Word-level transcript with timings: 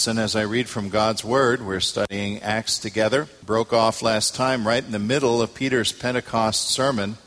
Listen 0.00 0.18
as 0.18 0.34
I 0.34 0.44
read 0.44 0.66
from 0.66 0.88
God's 0.88 1.22
Word. 1.22 1.60
We're 1.60 1.78
studying 1.78 2.40
Acts 2.40 2.78
together. 2.78 3.28
Broke 3.44 3.74
off 3.74 4.00
last 4.00 4.34
time 4.34 4.66
right 4.66 4.82
in 4.82 4.92
the 4.92 4.98
middle 4.98 5.42
of 5.42 5.52
Peter's 5.52 5.92
Pentecost 5.92 6.70
sermon. 6.70 7.18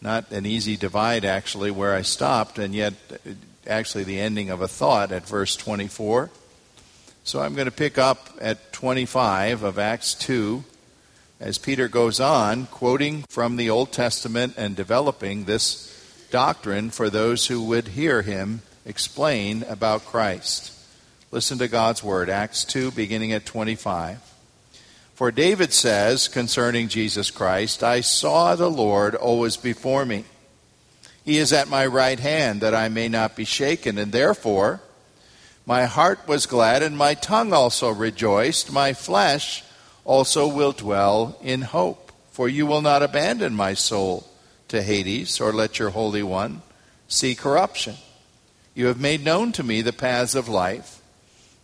Not 0.00 0.30
an 0.30 0.46
easy 0.46 0.76
divide, 0.76 1.24
actually, 1.24 1.72
where 1.72 1.96
I 1.96 2.02
stopped, 2.02 2.60
and 2.60 2.72
yet 2.72 2.94
actually 3.66 4.04
the 4.04 4.20
ending 4.20 4.50
of 4.50 4.60
a 4.60 4.68
thought 4.68 5.10
at 5.10 5.26
verse 5.26 5.56
24. 5.56 6.30
So 7.24 7.40
I'm 7.40 7.56
going 7.56 7.64
to 7.64 7.72
pick 7.72 7.98
up 7.98 8.28
at 8.40 8.72
25 8.72 9.64
of 9.64 9.76
Acts 9.76 10.14
2 10.14 10.62
as 11.40 11.58
Peter 11.58 11.88
goes 11.88 12.20
on, 12.20 12.66
quoting 12.66 13.24
from 13.28 13.56
the 13.56 13.68
Old 13.68 13.90
Testament 13.90 14.54
and 14.56 14.76
developing 14.76 15.42
this 15.42 15.92
doctrine 16.30 16.90
for 16.90 17.10
those 17.10 17.48
who 17.48 17.64
would 17.64 17.88
hear 17.88 18.22
him 18.22 18.62
explain 18.84 19.64
about 19.64 20.04
Christ. 20.04 20.70
Listen 21.32 21.58
to 21.58 21.66
God's 21.66 22.04
word, 22.04 22.30
Acts 22.30 22.64
2, 22.64 22.92
beginning 22.92 23.32
at 23.32 23.44
25. 23.44 24.20
For 25.14 25.32
David 25.32 25.72
says 25.72 26.28
concerning 26.28 26.86
Jesus 26.86 27.32
Christ, 27.32 27.82
I 27.82 28.00
saw 28.00 28.54
the 28.54 28.70
Lord 28.70 29.16
always 29.16 29.56
before 29.56 30.06
me. 30.06 30.24
He 31.24 31.38
is 31.38 31.52
at 31.52 31.68
my 31.68 31.84
right 31.84 32.20
hand, 32.20 32.60
that 32.60 32.76
I 32.76 32.88
may 32.88 33.08
not 33.08 33.34
be 33.34 33.44
shaken, 33.44 33.98
and 33.98 34.12
therefore 34.12 34.80
my 35.66 35.86
heart 35.86 36.28
was 36.28 36.46
glad, 36.46 36.84
and 36.84 36.96
my 36.96 37.14
tongue 37.14 37.52
also 37.52 37.90
rejoiced. 37.90 38.70
My 38.70 38.92
flesh 38.92 39.64
also 40.04 40.46
will 40.46 40.70
dwell 40.70 41.36
in 41.42 41.62
hope. 41.62 42.12
For 42.30 42.48
you 42.48 42.66
will 42.66 42.82
not 42.82 43.02
abandon 43.02 43.56
my 43.56 43.74
soul 43.74 44.28
to 44.68 44.80
Hades, 44.80 45.40
or 45.40 45.52
let 45.52 45.80
your 45.80 45.90
Holy 45.90 46.22
One 46.22 46.62
see 47.08 47.34
corruption. 47.34 47.96
You 48.74 48.86
have 48.86 49.00
made 49.00 49.24
known 49.24 49.50
to 49.52 49.64
me 49.64 49.82
the 49.82 49.92
paths 49.92 50.36
of 50.36 50.48
life. 50.48 50.95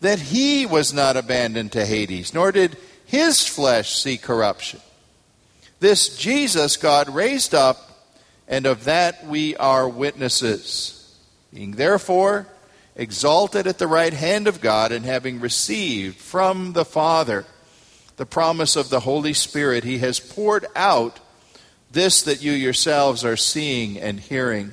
that 0.00 0.18
he 0.18 0.66
was 0.66 0.92
not 0.92 1.16
abandoned 1.16 1.72
to 1.72 1.86
Hades, 1.86 2.34
nor 2.34 2.52
did 2.52 2.76
his 3.06 3.46
flesh 3.46 3.94
see 3.94 4.18
corruption. 4.18 4.80
This 5.80 6.16
Jesus 6.16 6.76
God 6.76 7.08
raised 7.08 7.54
up, 7.54 8.10
and 8.48 8.66
of 8.66 8.84
that 8.84 9.26
we 9.26 9.56
are 9.56 9.88
witnesses. 9.88 11.14
Being 11.52 11.72
therefore 11.72 12.46
exalted 12.94 13.66
at 13.66 13.78
the 13.78 13.86
right 13.86 14.12
hand 14.12 14.48
of 14.48 14.60
God, 14.60 14.92
and 14.92 15.04
having 15.04 15.40
received 15.40 16.16
from 16.16 16.72
the 16.72 16.84
Father 16.84 17.44
the 18.16 18.26
promise 18.26 18.76
of 18.76 18.88
the 18.88 19.00
Holy 19.00 19.34
Spirit, 19.34 19.84
he 19.84 19.98
has 19.98 20.18
poured 20.18 20.66
out 20.74 21.20
this 21.90 22.22
that 22.22 22.42
you 22.42 22.52
yourselves 22.52 23.24
are 23.24 23.36
seeing 23.36 23.98
and 23.98 24.18
hearing. 24.18 24.72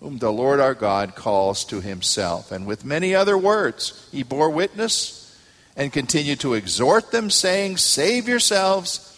whom 0.00 0.18
the 0.18 0.32
Lord 0.32 0.60
our 0.60 0.74
God 0.74 1.14
calls 1.14 1.64
to 1.66 1.80
himself. 1.80 2.52
And 2.52 2.66
with 2.66 2.84
many 2.84 3.14
other 3.14 3.38
words, 3.38 4.08
he 4.12 4.22
bore 4.22 4.50
witness 4.50 5.22
and 5.76 5.92
continued 5.92 6.40
to 6.40 6.54
exhort 6.54 7.10
them, 7.10 7.30
saying, 7.30 7.76
Save 7.76 8.28
yourselves 8.28 9.12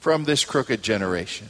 from 0.00 0.24
this 0.24 0.44
crooked 0.44 0.82
generation. 0.82 1.48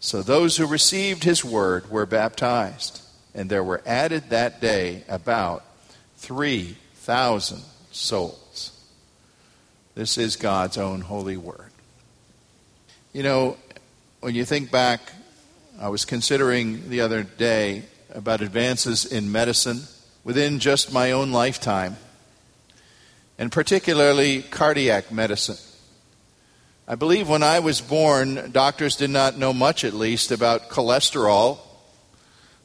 So 0.00 0.22
those 0.22 0.56
who 0.56 0.66
received 0.66 1.24
his 1.24 1.44
word 1.44 1.90
were 1.90 2.06
baptized, 2.06 3.02
and 3.34 3.48
there 3.48 3.64
were 3.64 3.82
added 3.86 4.30
that 4.30 4.60
day 4.60 5.04
about 5.08 5.64
3,000 6.16 7.62
souls. 7.92 8.72
This 9.94 10.18
is 10.18 10.36
God's 10.36 10.76
own 10.76 11.00
holy 11.00 11.36
word. 11.38 11.70
You 13.12 13.22
know, 13.22 13.56
when 14.20 14.34
you 14.34 14.44
think 14.44 14.70
back 14.70 15.00
I 15.78 15.88
was 15.90 16.06
considering 16.06 16.88
the 16.88 17.02
other 17.02 17.22
day 17.22 17.82
about 18.10 18.40
advances 18.40 19.04
in 19.04 19.30
medicine 19.30 19.82
within 20.24 20.58
just 20.58 20.90
my 20.90 21.12
own 21.12 21.32
lifetime, 21.32 21.96
and 23.38 23.52
particularly 23.52 24.40
cardiac 24.40 25.12
medicine. 25.12 25.58
I 26.88 26.94
believe 26.94 27.28
when 27.28 27.42
I 27.42 27.58
was 27.58 27.82
born, 27.82 28.52
doctors 28.52 28.96
did 28.96 29.10
not 29.10 29.36
know 29.36 29.52
much, 29.52 29.84
at 29.84 29.92
least, 29.92 30.30
about 30.30 30.70
cholesterol. 30.70 31.58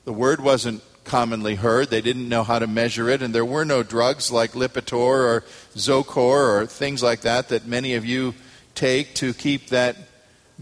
The 0.05 0.13
word 0.13 0.39
wasn't 0.39 0.81
commonly 1.03 1.55
heard. 1.55 1.89
They 1.89 2.01
didn't 2.01 2.29
know 2.29 2.43
how 2.43 2.59
to 2.59 2.67
measure 2.67 3.09
it, 3.09 3.21
and 3.21 3.35
there 3.35 3.43
were 3.43 3.65
no 3.65 3.83
drugs 3.83 4.31
like 4.31 4.53
Lipitor 4.53 4.93
or 4.93 5.43
Zocor 5.75 6.61
or 6.61 6.65
things 6.65 7.03
like 7.03 7.21
that 7.21 7.49
that 7.49 7.65
many 7.65 7.95
of 7.95 8.05
you 8.05 8.35
take 8.73 9.15
to 9.15 9.33
keep 9.33 9.67
that 9.67 9.97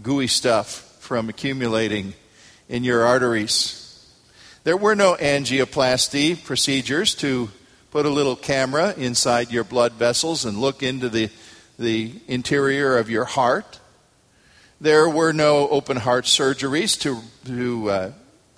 gooey 0.02 0.26
stuff 0.26 0.98
from 0.98 1.28
accumulating 1.28 2.14
in 2.70 2.84
your 2.84 3.04
arteries. 3.04 3.76
There 4.62 4.76
were 4.76 4.94
no 4.94 5.16
angioplasty 5.16 6.42
procedures 6.44 7.16
to 7.16 7.50
put 7.90 8.06
a 8.06 8.10
little 8.10 8.36
camera 8.36 8.94
inside 8.96 9.50
your 9.50 9.64
blood 9.64 9.94
vessels 9.94 10.44
and 10.44 10.56
look 10.56 10.82
into 10.82 11.08
the, 11.08 11.30
the 11.78 12.12
interior 12.28 12.96
of 12.96 13.10
your 13.10 13.24
heart. 13.24 13.80
There 14.80 15.08
were 15.08 15.32
no 15.32 15.68
open 15.68 15.96
heart 15.96 16.26
surgeries 16.26 16.98
to, 17.00 17.20
to 17.46 17.90
uh, 17.90 18.12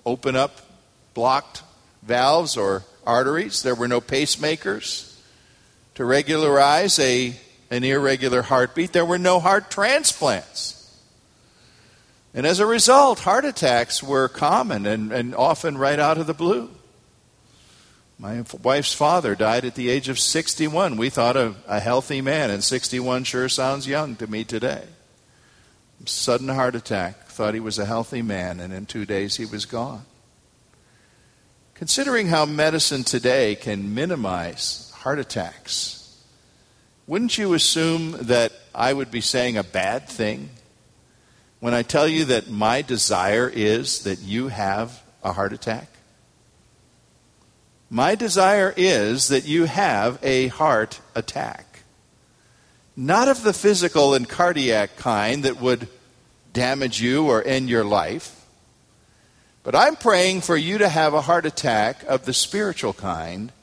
open 0.05 0.35
up 0.35 0.61
blocked 1.15 1.63
valves 2.03 2.55
or 2.55 2.83
arteries. 3.07 3.63
There 3.63 3.75
were 3.75 3.87
no 3.87 3.99
pacemakers 3.99 5.17
to 5.95 6.05
regularize 6.05 6.99
a, 6.99 7.33
an 7.71 7.83
irregular 7.83 8.43
heartbeat. 8.43 8.93
There 8.93 9.05
were 9.05 9.17
no 9.17 9.39
heart 9.39 9.71
transplants. 9.71 10.82
And 12.33 12.47
as 12.47 12.59
a 12.59 12.65
result, 12.65 13.19
heart 13.19 13.45
attacks 13.45 14.01
were 14.01 14.27
common 14.27 14.85
and, 14.85 15.11
and 15.11 15.35
often 15.35 15.77
right 15.77 15.99
out 15.99 16.17
of 16.17 16.25
the 16.25 16.33
blue. 16.33 16.69
My 18.17 18.43
wife's 18.61 18.93
father 18.93 19.35
died 19.35 19.65
at 19.65 19.75
the 19.75 19.89
age 19.89 20.09
of 20.09 20.17
61. 20.17 20.97
We 20.97 21.09
thought 21.09 21.35
of 21.35 21.57
a 21.67 21.79
healthy 21.79 22.21
man, 22.21 22.49
and 22.49 22.63
61 22.63 23.25
sure 23.25 23.49
sounds 23.49 23.87
young 23.87 24.15
to 24.15 24.27
me 24.27 24.43
today. 24.43 24.83
Sudden 26.05 26.49
heart 26.49 26.75
attack. 26.75 27.27
Thought 27.27 27.53
he 27.53 27.59
was 27.59 27.79
a 27.79 27.85
healthy 27.85 28.21
man, 28.21 28.59
and 28.59 28.73
in 28.73 28.85
two 28.85 29.05
days 29.05 29.37
he 29.37 29.45
was 29.45 29.65
gone. 29.65 30.05
Considering 31.75 32.27
how 32.27 32.45
medicine 32.45 33.03
today 33.03 33.55
can 33.55 33.93
minimize 33.93 34.91
heart 34.95 35.19
attacks, 35.19 36.23
wouldn't 37.07 37.37
you 37.37 37.53
assume 37.53 38.11
that 38.21 38.53
I 38.73 38.93
would 38.93 39.11
be 39.11 39.21
saying 39.21 39.57
a 39.57 39.63
bad 39.63 40.07
thing 40.07 40.49
when 41.63 41.73
I 41.73 41.81
tell 41.81 42.09
you 42.09 42.25
that 42.25 42.49
my 42.49 42.81
desire 42.81 43.49
is 43.49 44.03
that 44.03 44.19
you 44.19 44.49
have 44.49 45.01
a 45.23 45.31
heart 45.31 45.53
attack? 45.53 45.87
My 47.89 48.15
desire 48.15 48.73
is 48.75 49.29
that 49.29 49.45
you 49.45 49.63
have 49.63 50.19
a 50.21 50.47
heart 50.47 50.99
attack. 51.15 51.83
Not 52.97 53.29
of 53.29 53.43
the 53.43 53.53
physical 53.53 54.13
and 54.13 54.27
cardiac 54.27 54.97
kind 54.97 55.43
that 55.45 55.61
would 55.61 55.87
damage 56.51 57.01
you 57.01 57.27
or 57.27 57.41
end 57.41 57.69
your 57.69 57.85
life, 57.85 58.45
but 59.63 59.73
I'm 59.73 59.95
praying 59.95 60.41
for 60.41 60.57
you 60.57 60.79
to 60.79 60.89
have 60.89 61.13
a 61.13 61.21
heart 61.21 61.45
attack 61.45 62.03
of 62.09 62.25
the 62.25 62.33
spiritual 62.33 62.91
kind 62.91 63.53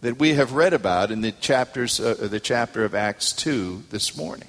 that 0.00 0.18
we 0.18 0.32
have 0.32 0.52
read 0.52 0.72
about 0.72 1.10
in 1.10 1.20
the 1.20 1.32
chapters 1.32 2.00
uh, 2.00 2.14
the 2.14 2.40
chapter 2.40 2.82
of 2.82 2.94
Acts 2.94 3.34
2 3.34 3.82
this 3.90 4.16
morning. 4.16 4.48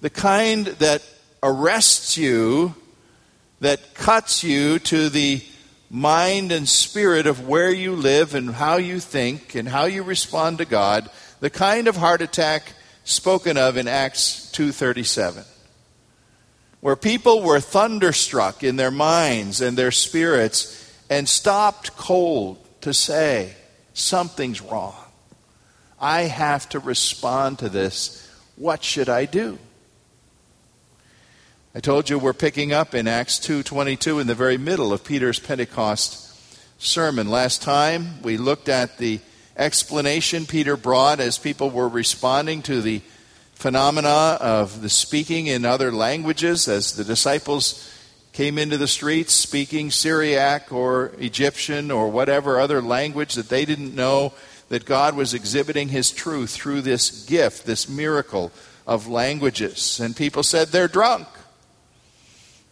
The 0.00 0.10
kind 0.10 0.66
that 0.66 1.02
arrests 1.42 2.16
you, 2.16 2.74
that 3.60 3.94
cuts 3.94 4.42
you 4.42 4.78
to 4.80 5.08
the 5.08 5.42
mind 5.90 6.50
and 6.52 6.68
spirit 6.68 7.26
of 7.26 7.46
where 7.46 7.70
you 7.70 7.94
live 7.94 8.34
and 8.34 8.54
how 8.54 8.76
you 8.76 8.98
think 8.98 9.54
and 9.54 9.68
how 9.68 9.84
you 9.84 10.02
respond 10.02 10.58
to 10.58 10.64
God, 10.64 11.08
the 11.40 11.50
kind 11.50 11.86
of 11.86 11.96
heart 11.96 12.22
attack 12.22 12.72
spoken 13.04 13.56
of 13.56 13.76
in 13.76 13.88
Acts 13.88 14.50
2:37 14.52 15.44
where 16.82 16.96
people 16.96 17.42
were 17.42 17.60
thunderstruck 17.60 18.64
in 18.64 18.74
their 18.74 18.90
minds 18.90 19.60
and 19.60 19.78
their 19.78 19.92
spirits 19.92 20.92
and 21.08 21.28
stopped 21.28 21.96
cold 21.96 22.58
to 22.80 22.92
say 22.92 23.54
something's 23.94 24.60
wrong. 24.60 24.96
I 26.00 26.22
have 26.22 26.68
to 26.70 26.80
respond 26.80 27.60
to 27.60 27.68
this. 27.68 28.28
What 28.56 28.82
should 28.82 29.08
I 29.08 29.26
do? 29.26 29.60
I 31.74 31.80
told 31.80 32.10
you 32.10 32.18
we're 32.18 32.34
picking 32.34 32.74
up 32.74 32.94
in 32.94 33.08
Acts 33.08 33.38
2:22 33.38 34.20
in 34.20 34.26
the 34.26 34.34
very 34.34 34.58
middle 34.58 34.92
of 34.92 35.04
Peter's 35.04 35.38
Pentecost 35.38 36.18
sermon. 36.76 37.30
Last 37.30 37.62
time 37.62 38.20
we 38.20 38.36
looked 38.36 38.68
at 38.68 38.98
the 38.98 39.20
explanation 39.56 40.44
Peter 40.44 40.76
brought 40.76 41.18
as 41.18 41.38
people 41.38 41.70
were 41.70 41.88
responding 41.88 42.60
to 42.64 42.82
the 42.82 43.00
phenomena 43.54 44.36
of 44.38 44.82
the 44.82 44.90
speaking 44.90 45.46
in 45.46 45.64
other 45.64 45.90
languages 45.90 46.68
as 46.68 46.92
the 46.92 47.04
disciples 47.04 47.88
came 48.34 48.58
into 48.58 48.76
the 48.76 48.86
streets 48.86 49.32
speaking 49.32 49.90
Syriac 49.90 50.70
or 50.72 51.12
Egyptian 51.18 51.90
or 51.90 52.10
whatever 52.10 52.60
other 52.60 52.82
language 52.82 53.32
that 53.32 53.48
they 53.48 53.64
didn't 53.64 53.94
know 53.94 54.34
that 54.68 54.84
God 54.84 55.16
was 55.16 55.32
exhibiting 55.32 55.88
his 55.88 56.10
truth 56.10 56.50
through 56.50 56.82
this 56.82 57.24
gift, 57.24 57.64
this 57.64 57.88
miracle 57.88 58.52
of 58.86 59.08
languages. 59.08 59.98
And 60.00 60.14
people 60.14 60.42
said 60.42 60.68
they're 60.68 60.86
drunk. 60.86 61.28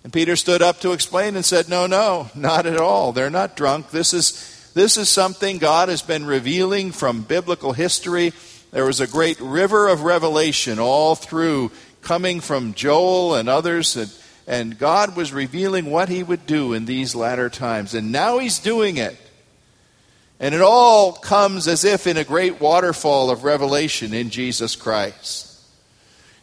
And 0.02 0.12
Peter 0.12 0.36
stood 0.36 0.62
up 0.62 0.80
to 0.80 0.92
explain 0.92 1.36
and 1.36 1.44
said, 1.44 1.68
No, 1.68 1.86
no, 1.86 2.30
not 2.34 2.66
at 2.66 2.78
all. 2.78 3.12
They're 3.12 3.30
not 3.30 3.56
drunk. 3.56 3.90
This 3.90 4.14
is, 4.14 4.70
this 4.74 4.96
is 4.96 5.08
something 5.08 5.58
God 5.58 5.88
has 5.88 6.02
been 6.02 6.24
revealing 6.24 6.92
from 6.92 7.22
biblical 7.22 7.72
history. 7.72 8.32
There 8.70 8.86
was 8.86 9.00
a 9.00 9.06
great 9.06 9.38
river 9.40 9.88
of 9.88 10.02
revelation 10.02 10.78
all 10.78 11.14
through, 11.14 11.72
coming 12.02 12.40
from 12.40 12.72
Joel 12.74 13.34
and 13.34 13.48
others, 13.48 13.96
and, 13.96 14.10
and 14.46 14.78
God 14.78 15.16
was 15.16 15.32
revealing 15.32 15.90
what 15.90 16.08
he 16.08 16.22
would 16.22 16.46
do 16.46 16.72
in 16.72 16.86
these 16.86 17.14
latter 17.14 17.50
times. 17.50 17.94
And 17.94 18.10
now 18.10 18.38
he's 18.38 18.58
doing 18.58 18.96
it. 18.96 19.16
And 20.38 20.54
it 20.54 20.62
all 20.62 21.12
comes 21.12 21.68
as 21.68 21.84
if 21.84 22.06
in 22.06 22.16
a 22.16 22.24
great 22.24 22.60
waterfall 22.60 23.30
of 23.30 23.44
revelation 23.44 24.14
in 24.14 24.30
Jesus 24.30 24.74
Christ. 24.74 25.49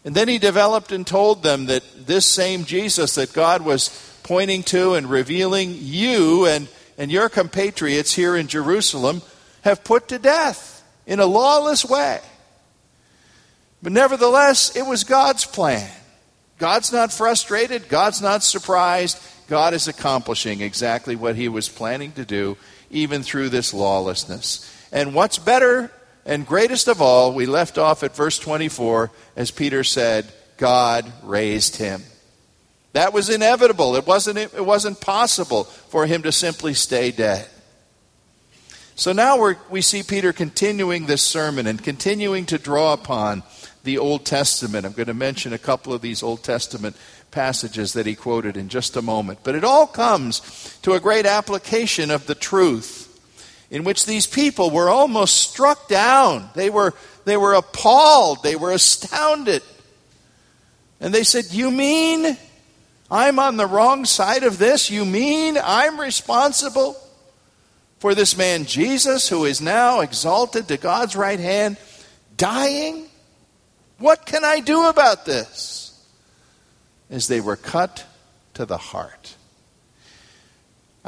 And 0.07 0.15
then 0.15 0.29
he 0.29 0.37
developed 0.37 0.93
and 0.93 1.05
told 1.05 1.43
them 1.43 1.65
that 1.65 1.83
this 2.07 2.25
same 2.25 2.63
Jesus 2.63 3.15
that 3.15 3.33
God 3.33 3.61
was 3.61 3.89
pointing 4.23 4.63
to 4.63 4.93
and 4.93 5.09
revealing, 5.09 5.75
you 5.77 6.45
and, 6.45 6.69
and 6.97 7.11
your 7.11 7.27
compatriots 7.27 8.13
here 8.13 8.37
in 8.37 8.47
Jerusalem 8.47 9.21
have 9.63 9.83
put 9.83 10.07
to 10.07 10.17
death 10.17 10.81
in 11.05 11.19
a 11.19 11.25
lawless 11.25 11.83
way. 11.83 12.21
But 13.83 13.91
nevertheless, 13.91 14.77
it 14.77 14.83
was 14.85 15.03
God's 15.03 15.43
plan. 15.43 15.91
God's 16.57 16.93
not 16.93 17.11
frustrated, 17.11 17.89
God's 17.89 18.21
not 18.21 18.43
surprised. 18.43 19.21
God 19.49 19.73
is 19.73 19.89
accomplishing 19.89 20.61
exactly 20.61 21.17
what 21.17 21.35
he 21.35 21.49
was 21.49 21.67
planning 21.67 22.13
to 22.13 22.23
do, 22.23 22.55
even 22.89 23.23
through 23.23 23.49
this 23.49 23.73
lawlessness. 23.73 24.73
And 24.89 25.13
what's 25.13 25.37
better 25.37 25.91
and 26.27 26.45
greatest 26.45 26.87
of 26.87 27.01
all, 27.01 27.33
we 27.33 27.47
left 27.47 27.77
off 27.77 28.03
at 28.03 28.15
verse 28.15 28.37
24 28.37 29.09
as 29.35 29.49
Peter 29.49 29.83
said, 29.83 30.31
God 30.57 31.11
raised 31.23 31.77
him. 31.77 32.03
That 32.93 33.13
was 33.13 33.29
inevitable. 33.29 33.95
It 33.95 34.05
wasn't, 34.05 34.37
it 34.37 34.65
wasn't 34.65 34.99
possible 34.99 35.63
for 35.63 36.05
him 36.05 36.23
to 36.23 36.31
simply 36.31 36.73
stay 36.73 37.11
dead. 37.11 37.47
So 38.95 39.13
now 39.13 39.39
we 39.39 39.53
we 39.69 39.81
see 39.83 40.01
Peter 40.01 40.33
continuing 40.33 41.05
this 41.05 41.21
sermon 41.21 41.67
and 41.67 41.83
continuing 41.83 42.47
to 42.47 42.57
draw 42.57 42.93
upon 42.93 43.43
the 43.83 43.99
Old 43.99 44.25
Testament. 44.25 44.87
I'm 44.87 44.93
going 44.93 45.05
to 45.05 45.13
mention 45.13 45.53
a 45.53 45.59
couple 45.59 45.93
of 45.93 46.01
these 46.01 46.23
Old 46.23 46.43
Testament 46.43 46.95
passages 47.29 47.93
that 47.93 48.07
he 48.07 48.15
quoted 48.15 48.57
in 48.57 48.69
just 48.69 48.97
a 48.97 49.01
moment. 49.03 49.39
But 49.43 49.53
it 49.53 49.63
all 49.63 49.85
comes 49.85 50.79
to 50.81 50.93
a 50.93 50.99
great 50.99 51.27
application 51.27 52.09
of 52.09 52.25
the 52.25 52.33
truth 52.33 53.06
in 53.69 53.83
which 53.83 54.05
these 54.05 54.27
people 54.27 54.69
were 54.69 54.89
almost 54.89 55.37
struck 55.37 55.87
down. 55.87 56.49
They 56.55 56.69
were, 56.69 56.93
they 57.25 57.37
were 57.37 57.53
appalled. 57.53 58.43
They 58.43 58.55
were 58.55 58.71
astounded. 58.71 59.63
And 60.99 61.13
they 61.13 61.23
said, 61.23 61.51
You 61.51 61.69
mean 61.71 62.37
I'm 63.11 63.39
on 63.39 63.57
the 63.57 63.65
wrong 63.65 64.05
side 64.05 64.43
of 64.43 64.57
this? 64.57 64.89
You 64.89 65.05
mean 65.05 65.57
I'm 65.61 65.99
responsible 65.99 66.97
for 67.99 68.15
this 68.15 68.37
man 68.37 68.65
Jesus, 68.65 69.27
who 69.27 69.45
is 69.45 69.61
now 69.61 70.01
exalted 70.01 70.67
to 70.67 70.77
God's 70.77 71.15
right 71.15 71.39
hand, 71.39 71.77
dying? 72.35 73.07
What 73.97 74.25
can 74.25 74.45
I 74.45 74.59
do 74.59 74.87
about 74.87 75.25
this? 75.25 75.83
As 77.09 77.27
they 77.27 77.41
were 77.41 77.55
cut 77.55 78.05
to 78.53 78.65
the 78.65 78.77
heart. 78.77 79.35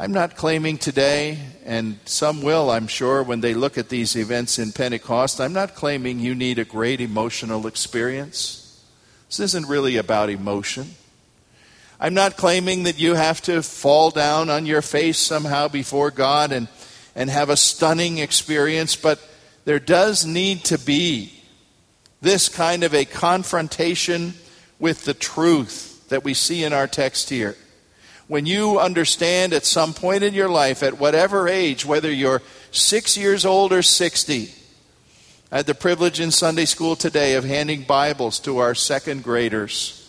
I'm 0.00 0.12
not 0.12 0.34
claiming 0.34 0.78
today, 0.78 1.38
and 1.66 1.98
some 2.06 2.40
will, 2.40 2.70
I'm 2.70 2.86
sure, 2.86 3.22
when 3.22 3.42
they 3.42 3.52
look 3.52 3.76
at 3.76 3.90
these 3.90 4.16
events 4.16 4.58
in 4.58 4.72
Pentecost, 4.72 5.42
I'm 5.42 5.52
not 5.52 5.74
claiming 5.74 6.20
you 6.20 6.34
need 6.34 6.58
a 6.58 6.64
great 6.64 7.02
emotional 7.02 7.66
experience. 7.66 8.82
This 9.28 9.40
isn't 9.40 9.68
really 9.68 9.98
about 9.98 10.30
emotion. 10.30 10.94
I'm 12.00 12.14
not 12.14 12.38
claiming 12.38 12.84
that 12.84 12.98
you 12.98 13.12
have 13.12 13.42
to 13.42 13.62
fall 13.62 14.10
down 14.10 14.48
on 14.48 14.64
your 14.64 14.80
face 14.80 15.18
somehow 15.18 15.68
before 15.68 16.10
God 16.10 16.50
and, 16.50 16.68
and 17.14 17.28
have 17.28 17.50
a 17.50 17.56
stunning 17.58 18.16
experience, 18.16 18.96
but 18.96 19.20
there 19.66 19.78
does 19.78 20.24
need 20.24 20.64
to 20.64 20.78
be 20.78 21.42
this 22.22 22.48
kind 22.48 22.84
of 22.84 22.94
a 22.94 23.04
confrontation 23.04 24.32
with 24.78 25.04
the 25.04 25.12
truth 25.12 26.08
that 26.08 26.24
we 26.24 26.32
see 26.32 26.64
in 26.64 26.72
our 26.72 26.86
text 26.86 27.28
here 27.28 27.54
when 28.30 28.46
you 28.46 28.78
understand 28.78 29.52
at 29.52 29.64
some 29.64 29.92
point 29.92 30.22
in 30.22 30.32
your 30.34 30.48
life, 30.48 30.84
at 30.84 31.00
whatever 31.00 31.48
age, 31.48 31.84
whether 31.84 32.08
you're 32.08 32.40
six 32.70 33.16
years 33.16 33.44
old 33.44 33.72
or 33.72 33.82
60, 33.82 34.54
I 35.50 35.56
had 35.56 35.66
the 35.66 35.74
privilege 35.74 36.20
in 36.20 36.30
Sunday 36.30 36.66
school 36.66 36.94
today 36.94 37.34
of 37.34 37.42
handing 37.42 37.82
Bibles 37.82 38.38
to 38.40 38.58
our 38.58 38.72
second 38.72 39.24
graders. 39.24 40.08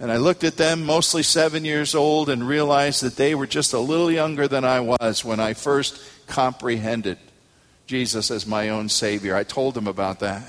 And 0.00 0.10
I 0.10 0.16
looked 0.16 0.44
at 0.44 0.56
them, 0.56 0.86
mostly 0.86 1.22
seven 1.22 1.66
years 1.66 1.94
old, 1.94 2.30
and 2.30 2.48
realized 2.48 3.02
that 3.02 3.16
they 3.16 3.34
were 3.34 3.46
just 3.46 3.74
a 3.74 3.78
little 3.78 4.10
younger 4.10 4.48
than 4.48 4.64
I 4.64 4.80
was 4.80 5.22
when 5.22 5.38
I 5.38 5.52
first 5.52 6.02
comprehended 6.26 7.18
Jesus 7.86 8.30
as 8.30 8.46
my 8.46 8.70
own 8.70 8.88
Savior. 8.88 9.36
I 9.36 9.44
told 9.44 9.74
them 9.74 9.86
about 9.86 10.20
that. 10.20 10.42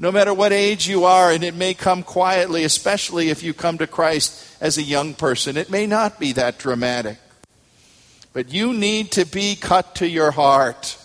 No 0.00 0.10
matter 0.10 0.32
what 0.32 0.50
age 0.50 0.88
you 0.88 1.04
are, 1.04 1.30
and 1.30 1.44
it 1.44 1.54
may 1.54 1.74
come 1.74 2.02
quietly, 2.02 2.64
especially 2.64 3.28
if 3.28 3.42
you 3.42 3.52
come 3.52 3.76
to 3.76 3.86
Christ 3.86 4.56
as 4.58 4.78
a 4.78 4.82
young 4.82 5.12
person, 5.12 5.58
it 5.58 5.68
may 5.68 5.86
not 5.86 6.18
be 6.18 6.32
that 6.32 6.58
dramatic. 6.58 7.18
But 8.32 8.50
you 8.50 8.72
need 8.72 9.12
to 9.12 9.26
be 9.26 9.56
cut 9.56 9.96
to 9.96 10.08
your 10.08 10.30
heart 10.30 10.96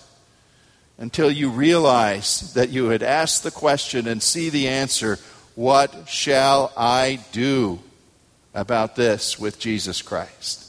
until 0.97 1.29
you 1.29 1.49
realize 1.49 2.53
that 2.53 2.69
you 2.69 2.85
had 2.85 3.03
asked 3.03 3.43
the 3.43 3.51
question 3.51 4.07
and 4.07 4.23
see 4.23 4.49
the 4.49 4.69
answer 4.69 5.19
What 5.55 6.07
shall 6.07 6.71
I 6.77 7.19
do? 7.33 7.81
about 8.53 8.95
this 8.95 9.37
with 9.37 9.59
Jesus 9.59 10.01
Christ. 10.01 10.63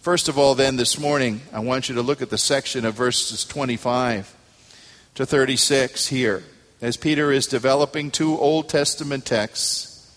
First 0.00 0.28
of 0.28 0.38
all, 0.38 0.54
then, 0.54 0.76
this 0.76 0.98
morning, 0.98 1.42
I 1.52 1.60
want 1.60 1.90
you 1.90 1.94
to 1.96 2.02
look 2.02 2.22
at 2.22 2.30
the 2.30 2.38
section 2.38 2.86
of 2.86 2.94
verses 2.94 3.44
25 3.44 4.34
to 5.16 5.26
36 5.26 6.06
here, 6.06 6.42
as 6.82 6.96
Peter 6.96 7.30
is 7.30 7.46
developing 7.46 8.10
two 8.10 8.36
Old 8.36 8.68
Testament 8.68 9.24
texts. 9.24 10.12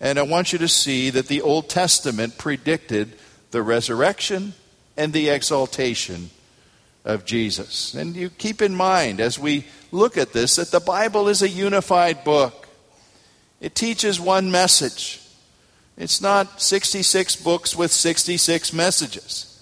And 0.00 0.18
I 0.18 0.22
want 0.22 0.52
you 0.52 0.58
to 0.58 0.68
see 0.68 1.10
that 1.10 1.28
the 1.28 1.42
Old 1.42 1.68
Testament 1.68 2.38
predicted 2.38 3.12
the 3.50 3.62
resurrection 3.62 4.54
and 4.96 5.12
the 5.12 5.28
exaltation 5.28 6.30
of 7.04 7.26
Jesus. 7.26 7.94
And 7.94 8.16
you 8.16 8.30
keep 8.30 8.62
in 8.62 8.74
mind 8.74 9.20
as 9.20 9.38
we 9.38 9.66
look 9.92 10.16
at 10.16 10.32
this 10.32 10.56
that 10.56 10.70
the 10.70 10.80
Bible 10.80 11.28
is 11.28 11.42
a 11.42 11.48
unified 11.48 12.24
book. 12.24 12.68
It 13.60 13.74
teaches 13.74 14.18
one 14.18 14.50
message. 14.50 15.20
It's 15.98 16.22
not 16.22 16.62
66 16.62 17.36
books 17.36 17.76
with 17.76 17.92
66 17.92 18.72
messages. 18.72 19.57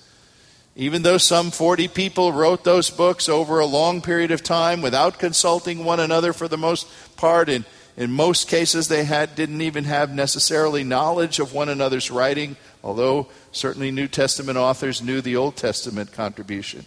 Even 0.79 1.03
though 1.03 1.17
some 1.17 1.51
40 1.51 1.89
people 1.89 2.33
wrote 2.33 2.63
those 2.63 2.91
books 2.91 3.31
over 3.31 3.59
a 3.59 3.67
long 3.67 4.03
period 4.03 4.31
of 4.31 4.43
time 4.43 4.83
without 4.83 5.19
consulting 5.19 5.85
one 5.85 6.01
another 6.01 6.35
for 6.35 6.49
the 6.49 6.59
most 6.59 6.87
part, 7.17 7.49
in, 7.49 7.65
in 7.97 8.13
most 8.13 8.47
cases 8.47 8.87
they 8.87 9.05
had, 9.05 9.35
didn't 9.35 9.63
even 9.63 9.85
have 9.85 10.13
necessarily 10.13 10.85
knowledge 10.85 11.39
of 11.39 11.55
one 11.55 11.71
another's 11.71 12.11
writing, 12.11 12.57
although 12.85 13.27
certainly 13.53 13.91
New 13.91 14.07
Testament 14.07 14.59
authors 14.59 15.01
knew 15.01 15.23
the 15.23 15.37
Old 15.37 15.57
Testament 15.57 16.13
contribution. 16.13 16.85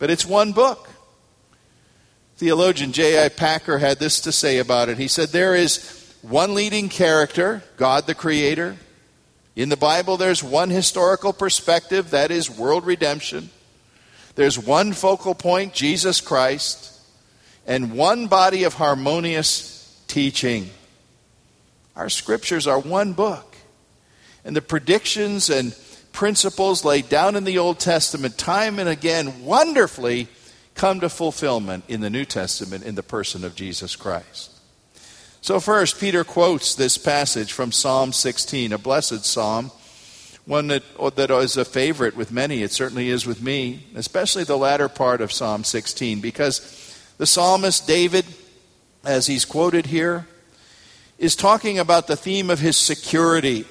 But 0.00 0.10
it's 0.10 0.26
one 0.26 0.50
book. 0.50 0.90
Theologian 2.38 2.90
J.I. 2.90 3.28
Packer 3.28 3.78
had 3.78 4.00
this 4.00 4.20
to 4.22 4.32
say 4.32 4.58
about 4.58 4.88
it. 4.88 4.98
He 4.98 5.06
said, 5.06 5.28
There 5.28 5.54
is 5.54 6.12
one 6.22 6.54
leading 6.54 6.88
character, 6.88 7.62
God 7.76 8.08
the 8.08 8.16
Creator. 8.16 8.76
In 9.56 9.68
the 9.68 9.76
Bible, 9.76 10.16
there's 10.16 10.42
one 10.42 10.70
historical 10.70 11.32
perspective, 11.32 12.10
that 12.10 12.30
is 12.30 12.50
world 12.50 12.84
redemption. 12.86 13.50
There's 14.34 14.58
one 14.58 14.92
focal 14.92 15.34
point, 15.34 15.74
Jesus 15.74 16.20
Christ, 16.20 17.00
and 17.66 17.92
one 17.92 18.26
body 18.26 18.64
of 18.64 18.74
harmonious 18.74 20.02
teaching. 20.08 20.70
Our 21.94 22.08
scriptures 22.08 22.66
are 22.66 22.80
one 22.80 23.12
book. 23.12 23.56
And 24.44 24.56
the 24.56 24.62
predictions 24.62 25.48
and 25.50 25.74
principles 26.12 26.84
laid 26.84 27.08
down 27.08 27.36
in 27.36 27.44
the 27.44 27.58
Old 27.58 27.78
Testament, 27.78 28.36
time 28.36 28.78
and 28.78 28.88
again, 28.88 29.44
wonderfully 29.44 30.28
come 30.74 31.00
to 31.00 31.08
fulfillment 31.08 31.84
in 31.86 32.00
the 32.00 32.10
New 32.10 32.24
Testament 32.24 32.84
in 32.84 32.96
the 32.96 33.02
person 33.02 33.44
of 33.44 33.54
Jesus 33.54 33.94
Christ. 33.94 34.53
So, 35.44 35.60
first, 35.60 36.00
Peter 36.00 36.24
quotes 36.24 36.74
this 36.74 36.96
passage 36.96 37.52
from 37.52 37.70
Psalm 37.70 38.14
16, 38.14 38.72
a 38.72 38.78
blessed 38.78 39.26
psalm, 39.26 39.72
one 40.46 40.68
that, 40.68 40.82
oh, 40.98 41.10
that 41.10 41.30
is 41.30 41.58
a 41.58 41.66
favorite 41.66 42.16
with 42.16 42.32
many. 42.32 42.62
It 42.62 42.72
certainly 42.72 43.10
is 43.10 43.26
with 43.26 43.42
me, 43.42 43.84
especially 43.94 44.44
the 44.44 44.56
latter 44.56 44.88
part 44.88 45.20
of 45.20 45.32
Psalm 45.32 45.62
16, 45.62 46.22
because 46.22 46.98
the 47.18 47.26
psalmist 47.26 47.86
David, 47.86 48.24
as 49.04 49.26
he's 49.26 49.44
quoted 49.44 49.84
here, 49.84 50.26
is 51.18 51.36
talking 51.36 51.78
about 51.78 52.06
the 52.06 52.16
theme 52.16 52.48
of 52.48 52.60
his 52.60 52.78
security. 52.78 53.66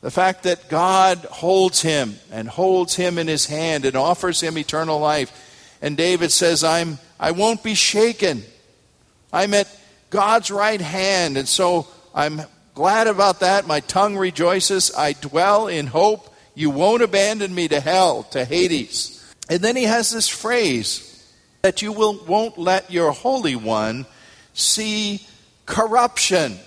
The 0.00 0.10
fact 0.10 0.44
that 0.44 0.70
God 0.70 1.18
holds 1.26 1.82
him 1.82 2.16
and 2.32 2.48
holds 2.48 2.96
him 2.96 3.18
in 3.18 3.28
his 3.28 3.44
hand 3.44 3.84
and 3.84 3.96
offers 3.96 4.40
him 4.40 4.56
eternal 4.56 4.98
life. 4.98 5.76
And 5.82 5.94
David 5.94 6.32
says, 6.32 6.64
I'm, 6.64 7.00
I 7.20 7.32
won't 7.32 7.62
be 7.62 7.74
shaken. 7.74 8.44
I'm 9.30 9.52
at 9.52 9.68
God's 10.14 10.52
right 10.52 10.80
hand. 10.80 11.36
And 11.36 11.48
so 11.48 11.88
I'm 12.14 12.42
glad 12.72 13.08
about 13.08 13.40
that. 13.40 13.66
My 13.66 13.80
tongue 13.80 14.16
rejoices. 14.16 14.94
I 14.96 15.14
dwell 15.14 15.66
in 15.66 15.88
hope. 15.88 16.32
You 16.54 16.70
won't 16.70 17.02
abandon 17.02 17.52
me 17.52 17.66
to 17.66 17.80
hell, 17.80 18.22
to 18.30 18.44
Hades. 18.44 19.34
And 19.50 19.58
then 19.58 19.74
he 19.74 19.82
has 19.82 20.12
this 20.12 20.28
phrase 20.28 21.10
that 21.62 21.82
you 21.82 21.90
will, 21.90 22.24
won't 22.26 22.58
let 22.58 22.92
your 22.92 23.10
Holy 23.10 23.56
One 23.56 24.06
see 24.52 25.26
corruption. 25.66 26.58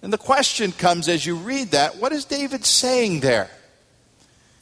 And 0.00 0.12
the 0.12 0.18
question 0.18 0.70
comes 0.70 1.08
as 1.08 1.26
you 1.26 1.34
read 1.34 1.72
that 1.72 1.96
what 1.96 2.12
is 2.12 2.24
David 2.24 2.64
saying 2.64 3.18
there? 3.18 3.50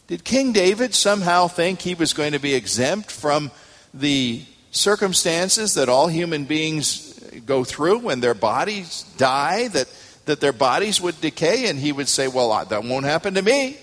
Did 0.06 0.24
King 0.24 0.54
David 0.54 0.94
somehow 0.94 1.48
think 1.48 1.82
he 1.82 1.94
was 1.94 2.14
going 2.14 2.32
to 2.32 2.38
be 2.38 2.54
exempt 2.54 3.10
from 3.10 3.50
the 3.92 4.44
circumstances 4.70 5.74
that 5.74 5.90
all 5.90 6.08
human 6.08 6.44
beings 6.44 7.13
go 7.40 7.64
through 7.64 7.98
when 7.98 8.20
their 8.20 8.34
bodies 8.34 9.04
die, 9.16 9.68
that, 9.68 9.88
that 10.26 10.40
their 10.40 10.52
bodies 10.52 11.00
would 11.00 11.20
decay, 11.20 11.68
and 11.68 11.78
he 11.78 11.92
would 11.92 12.08
say, 12.08 12.28
Well, 12.28 12.64
that 12.64 12.84
won't 12.84 13.04
happen 13.04 13.34
to 13.34 13.42
me. 13.42 13.78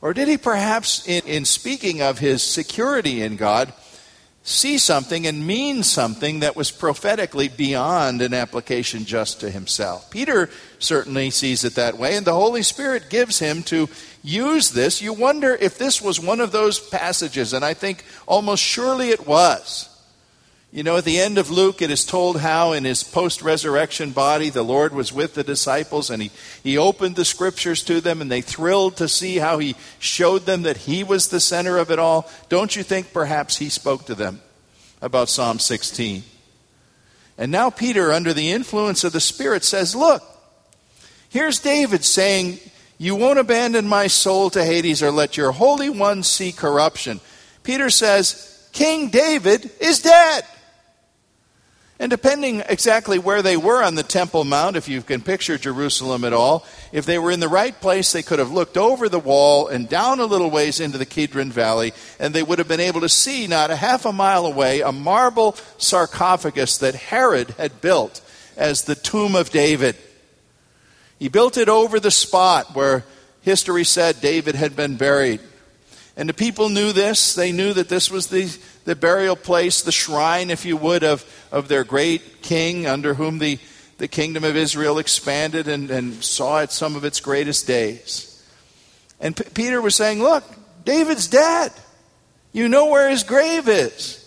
Or 0.00 0.12
did 0.12 0.26
he 0.26 0.36
perhaps, 0.36 1.06
in, 1.06 1.22
in 1.26 1.44
speaking 1.44 2.02
of 2.02 2.18
his 2.18 2.42
security 2.42 3.22
in 3.22 3.36
God, 3.36 3.72
see 4.42 4.76
something 4.76 5.28
and 5.28 5.46
mean 5.46 5.84
something 5.84 6.40
that 6.40 6.56
was 6.56 6.72
prophetically 6.72 7.46
beyond 7.46 8.20
an 8.20 8.34
application 8.34 9.04
just 9.04 9.38
to 9.40 9.50
himself? 9.50 10.10
Peter 10.10 10.50
certainly 10.80 11.30
sees 11.30 11.62
it 11.62 11.76
that 11.76 11.96
way, 11.98 12.16
and 12.16 12.26
the 12.26 12.34
Holy 12.34 12.64
Spirit 12.64 13.10
gives 13.10 13.38
him 13.38 13.62
to 13.62 13.88
use 14.24 14.70
this. 14.70 15.00
You 15.00 15.12
wonder 15.12 15.54
if 15.54 15.78
this 15.78 16.02
was 16.02 16.18
one 16.18 16.40
of 16.40 16.50
those 16.50 16.80
passages, 16.80 17.52
and 17.52 17.64
I 17.64 17.74
think 17.74 18.04
almost 18.26 18.62
surely 18.62 19.10
it 19.10 19.24
was 19.24 19.88
you 20.74 20.82
know, 20.82 20.96
at 20.96 21.04
the 21.04 21.20
end 21.20 21.36
of 21.36 21.50
Luke, 21.50 21.82
it 21.82 21.90
is 21.90 22.02
told 22.06 22.40
how 22.40 22.72
in 22.72 22.84
his 22.84 23.04
post 23.04 23.42
resurrection 23.42 24.12
body 24.12 24.48
the 24.48 24.62
Lord 24.62 24.94
was 24.94 25.12
with 25.12 25.34
the 25.34 25.44
disciples 25.44 26.08
and 26.08 26.22
he, 26.22 26.30
he 26.62 26.78
opened 26.78 27.14
the 27.14 27.26
scriptures 27.26 27.82
to 27.82 28.00
them 28.00 28.22
and 28.22 28.30
they 28.30 28.40
thrilled 28.40 28.96
to 28.96 29.06
see 29.06 29.36
how 29.36 29.58
he 29.58 29.76
showed 29.98 30.46
them 30.46 30.62
that 30.62 30.78
he 30.78 31.04
was 31.04 31.28
the 31.28 31.40
center 31.40 31.76
of 31.76 31.90
it 31.90 31.98
all. 31.98 32.26
Don't 32.48 32.74
you 32.74 32.82
think 32.82 33.12
perhaps 33.12 33.58
he 33.58 33.68
spoke 33.68 34.06
to 34.06 34.14
them 34.14 34.40
about 35.02 35.28
Psalm 35.28 35.58
16? 35.58 36.22
And 37.36 37.52
now 37.52 37.68
Peter, 37.68 38.10
under 38.10 38.32
the 38.32 38.50
influence 38.50 39.04
of 39.04 39.12
the 39.12 39.20
Spirit, 39.20 39.64
says, 39.64 39.94
Look, 39.94 40.22
here's 41.28 41.58
David 41.58 42.02
saying, 42.02 42.60
You 42.96 43.14
won't 43.14 43.38
abandon 43.38 43.86
my 43.86 44.06
soul 44.06 44.48
to 44.48 44.64
Hades 44.64 45.02
or 45.02 45.10
let 45.10 45.36
your 45.36 45.52
Holy 45.52 45.90
One 45.90 46.22
see 46.22 46.50
corruption. 46.50 47.20
Peter 47.62 47.90
says, 47.90 48.48
King 48.72 49.10
David 49.10 49.70
is 49.78 50.00
dead. 50.00 50.46
And 51.98 52.10
depending 52.10 52.62
exactly 52.68 53.18
where 53.18 53.42
they 53.42 53.56
were 53.56 53.82
on 53.82 53.94
the 53.94 54.02
Temple 54.02 54.44
Mount, 54.44 54.76
if 54.76 54.88
you 54.88 55.02
can 55.02 55.20
picture 55.20 55.56
Jerusalem 55.56 56.24
at 56.24 56.32
all, 56.32 56.66
if 56.90 57.06
they 57.06 57.18
were 57.18 57.30
in 57.30 57.38
the 57.38 57.48
right 57.48 57.78
place, 57.80 58.10
they 58.10 58.22
could 58.22 58.40
have 58.40 58.50
looked 58.50 58.76
over 58.76 59.08
the 59.08 59.20
wall 59.20 59.68
and 59.68 59.88
down 59.88 60.18
a 60.18 60.24
little 60.24 60.50
ways 60.50 60.80
into 60.80 60.98
the 60.98 61.06
Kidron 61.06 61.52
Valley, 61.52 61.92
and 62.18 62.34
they 62.34 62.42
would 62.42 62.58
have 62.58 62.66
been 62.66 62.80
able 62.80 63.02
to 63.02 63.08
see, 63.08 63.46
not 63.46 63.70
a 63.70 63.76
half 63.76 64.04
a 64.04 64.12
mile 64.12 64.46
away, 64.46 64.80
a 64.80 64.90
marble 64.90 65.54
sarcophagus 65.78 66.78
that 66.78 66.94
Herod 66.96 67.50
had 67.50 67.80
built 67.80 68.20
as 68.56 68.82
the 68.82 68.96
tomb 68.96 69.36
of 69.36 69.50
David. 69.50 69.96
He 71.18 71.28
built 71.28 71.56
it 71.56 71.68
over 71.68 72.00
the 72.00 72.10
spot 72.10 72.74
where 72.74 73.04
history 73.42 73.84
said 73.84 74.20
David 74.20 74.56
had 74.56 74.74
been 74.74 74.96
buried. 74.96 75.40
And 76.16 76.28
the 76.28 76.34
people 76.34 76.68
knew 76.68 76.92
this. 76.92 77.34
They 77.34 77.52
knew 77.52 77.72
that 77.72 77.88
this 77.88 78.10
was 78.10 78.26
the, 78.26 78.54
the 78.84 78.96
burial 78.96 79.36
place, 79.36 79.82
the 79.82 79.92
shrine, 79.92 80.50
if 80.50 80.64
you 80.64 80.76
would, 80.76 81.04
of, 81.04 81.24
of 81.50 81.68
their 81.68 81.84
great 81.84 82.42
king 82.42 82.86
under 82.86 83.14
whom 83.14 83.38
the, 83.38 83.58
the 83.98 84.08
kingdom 84.08 84.44
of 84.44 84.56
Israel 84.56 84.98
expanded 84.98 85.68
and, 85.68 85.90
and 85.90 86.22
saw 86.24 86.60
it 86.60 86.72
some 86.72 86.96
of 86.96 87.04
its 87.04 87.20
greatest 87.20 87.66
days. 87.66 88.28
And 89.20 89.36
P- 89.36 89.44
Peter 89.54 89.80
was 89.80 89.94
saying, 89.94 90.22
Look, 90.22 90.44
David's 90.84 91.28
dead. 91.28 91.72
You 92.52 92.68
know 92.68 92.86
where 92.86 93.08
his 93.08 93.22
grave 93.22 93.68
is. 93.68 94.18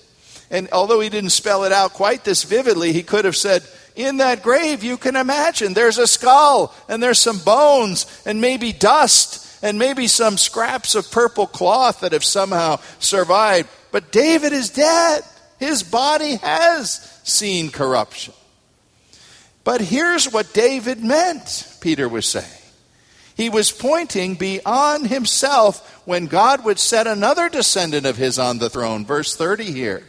And 0.49 0.69
although 0.71 0.99
he 0.99 1.09
didn't 1.09 1.31
spell 1.31 1.63
it 1.63 1.71
out 1.71 1.93
quite 1.93 2.23
this 2.23 2.43
vividly, 2.43 2.93
he 2.93 3.03
could 3.03 3.25
have 3.25 3.35
said, 3.35 3.63
In 3.95 4.17
that 4.17 4.41
grave, 4.41 4.83
you 4.83 4.97
can 4.97 5.15
imagine 5.15 5.73
there's 5.73 5.97
a 5.97 6.07
skull 6.07 6.73
and 6.87 7.03
there's 7.03 7.19
some 7.19 7.39
bones 7.39 8.05
and 8.25 8.41
maybe 8.41 8.71
dust 8.71 9.45
and 9.61 9.79
maybe 9.79 10.07
some 10.07 10.37
scraps 10.37 10.95
of 10.95 11.09
purple 11.11 11.47
cloth 11.47 12.01
that 12.01 12.13
have 12.13 12.23
somehow 12.23 12.79
survived. 12.99 13.69
But 13.95 14.11
David 14.11 14.51
is 14.51 14.71
dead. 14.71 15.23
His 15.57 15.81
body 15.81 16.35
has 16.35 17.17
seen 17.23 17.71
corruption. 17.71 18.33
But 19.63 19.79
here's 19.79 20.29
what 20.29 20.51
David 20.51 21.01
meant, 21.01 21.77
Peter 21.79 22.09
was 22.09 22.25
saying. 22.25 22.45
He 23.37 23.47
was 23.47 23.71
pointing 23.71 24.35
beyond 24.35 25.07
himself 25.07 26.05
when 26.05 26.27
God 26.27 26.65
would 26.65 26.77
set 26.77 27.07
another 27.07 27.47
descendant 27.47 28.05
of 28.05 28.17
his 28.17 28.37
on 28.37 28.57
the 28.57 28.69
throne. 28.69 29.05
Verse 29.05 29.33
30 29.33 29.71
here. 29.71 30.03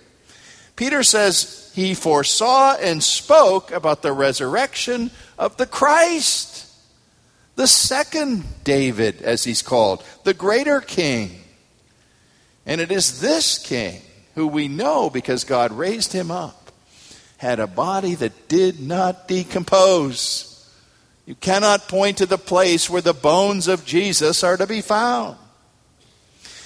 Peter 0.75 1.05
says, 1.05 1.71
He 1.73 1.95
foresaw 1.95 2.75
and 2.75 3.05
spoke 3.05 3.71
about 3.71 4.02
the 4.02 4.12
resurrection 4.12 5.12
of 5.38 5.59
the 5.59 5.66
Christ 5.66 6.57
the 7.55 7.69
second 7.69 8.64
David, 8.64 9.23
as 9.23 9.45
he's 9.45 9.62
called, 9.62 10.05
the 10.25 10.35
greater 10.35 10.81
king. 10.81 11.43
And 12.66 12.80
it 12.80 12.90
is 12.90 13.20
this 13.20 13.58
king 13.58 14.02
who 14.35 14.49
we 14.49 14.68
know, 14.68 15.08
because 15.08 15.44
God 15.44 15.73
raised 15.73 16.12
him 16.12 16.30
up, 16.30 16.70
had 17.38 17.61
a 17.61 17.66
body 17.66 18.14
that 18.16 18.49
did 18.49 18.80
not 18.80 19.28
decompose. 19.28 20.52
You 21.25 21.35
cannot 21.37 21.88
point 21.88 22.18
to 22.18 22.26
the 22.26 22.38
place 22.38 22.90
where 22.90 23.00
the 23.00 23.14
bones 23.14 23.68
of 23.68 23.87
Jesus 23.87 24.44
are 24.44 24.56
to 24.56 24.66
be 24.66 24.80
found. 24.80 25.37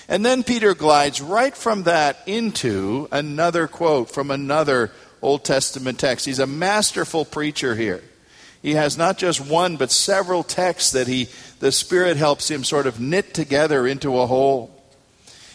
And 0.08 0.26
then 0.26 0.42
Peter 0.42 0.74
glides 0.74 1.20
right 1.20 1.56
from 1.56 1.84
that 1.84 2.18
into 2.26 3.06
another 3.12 3.68
quote 3.68 4.10
from 4.10 4.30
another 4.30 4.90
Old 5.22 5.44
Testament 5.44 6.00
text. 6.00 6.26
He's 6.26 6.40
a 6.40 6.46
masterful 6.46 7.24
preacher 7.24 7.76
here. 7.76 8.02
He 8.60 8.74
has 8.74 8.98
not 8.98 9.18
just 9.18 9.40
one, 9.40 9.76
but 9.76 9.90
several 9.90 10.42
texts 10.42 10.92
that 10.92 11.06
he, 11.06 11.28
the 11.60 11.72
Spirit 11.72 12.16
helps 12.16 12.50
him 12.50 12.64
sort 12.64 12.86
of 12.86 13.00
knit 13.00 13.32
together 13.32 13.86
into 13.86 14.18
a 14.18 14.26
whole. 14.26 14.79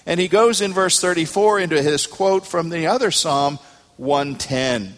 And 0.05 0.19
he 0.19 0.27
goes 0.27 0.61
in 0.61 0.73
verse 0.73 0.99
34 0.99 1.59
into 1.59 1.81
his 1.81 2.05
quote 2.05 2.45
from 2.45 2.69
the 2.69 2.87
other 2.87 3.11
Psalm 3.11 3.57
110. 3.97 4.95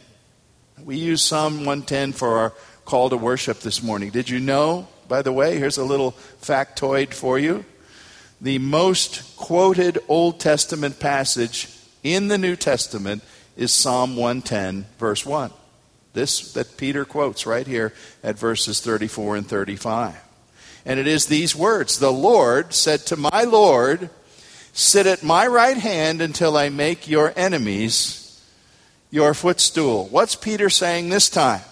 We 0.84 0.98
use 0.98 1.22
Psalm 1.22 1.60
110 1.60 2.14
for 2.14 2.38
our 2.38 2.54
call 2.86 3.10
to 3.10 3.18
worship 3.18 3.60
this 3.60 3.82
morning. 3.82 4.10
Did 4.10 4.30
you 4.30 4.40
know, 4.40 4.88
by 5.08 5.22
the 5.22 5.32
way, 5.32 5.58
here's 5.58 5.78
a 5.78 5.84
little 5.84 6.12
factoid 6.42 7.14
for 7.14 7.40
you. 7.40 7.66
The 8.40 8.60
most 8.60 9.36
quoted 9.36 9.98
Old 10.08 10.40
Testament 10.40 11.00
passage 11.00 11.70
in 12.04 12.28
the 12.28 12.38
New 12.38 12.56
Testament 12.56 13.24
is 13.56 13.74
Psalm 13.74 14.16
110, 14.16 14.86
verse 15.00 15.26
1. 15.26 15.52
This 16.14 16.54
that 16.54 16.78
Peter 16.78 17.06
quotes 17.06 17.46
right 17.46 17.66
here 17.66 17.94
at 18.24 18.38
verses 18.38 18.80
34 18.82 19.38
and 19.38 19.48
35. 19.48 20.16
And 20.86 21.00
it 21.00 21.08
is 21.08 21.26
these 21.26 21.56
words 21.56 22.00
The 22.00 22.12
Lord 22.12 22.74
said 22.74 23.02
to 23.08 23.18
my 23.18 23.44
Lord, 23.44 24.10
Sit 24.78 25.08
at 25.08 25.24
my 25.24 25.48
right 25.48 25.76
hand 25.76 26.22
until 26.22 26.56
I 26.56 26.70
make 26.70 27.08
your 27.08 27.34
enemies 27.36 28.40
your 29.10 29.34
footstool. 29.34 30.06
What's 30.12 30.36
Peter 30.36 30.70
saying 30.70 31.10
this 31.10 31.32
time? 31.32 31.64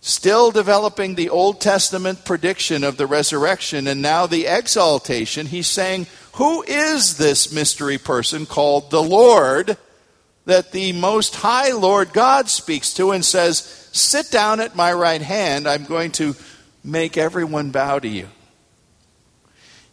Still 0.00 0.52
developing 0.52 1.16
the 1.16 1.30
Old 1.30 1.60
Testament 1.60 2.24
prediction 2.24 2.84
of 2.84 2.98
the 2.98 3.08
resurrection 3.08 3.88
and 3.88 4.00
now 4.00 4.28
the 4.28 4.46
exaltation, 4.46 5.46
he's 5.46 5.66
saying, 5.66 6.06
Who 6.34 6.62
is 6.62 7.16
this 7.16 7.52
mystery 7.52 7.98
person 7.98 8.46
called 8.46 8.92
the 8.92 9.02
Lord 9.02 9.76
that 10.44 10.70
the 10.70 10.92
Most 10.92 11.34
High 11.34 11.72
Lord 11.72 12.12
God 12.12 12.48
speaks 12.48 12.94
to 12.94 13.10
and 13.10 13.24
says, 13.24 13.88
Sit 13.90 14.30
down 14.30 14.60
at 14.60 14.76
my 14.76 14.92
right 14.92 15.20
hand, 15.22 15.66
I'm 15.66 15.84
going 15.84 16.12
to 16.12 16.36
make 16.84 17.16
everyone 17.16 17.72
bow 17.72 17.98
to 17.98 18.06
you? 18.06 18.28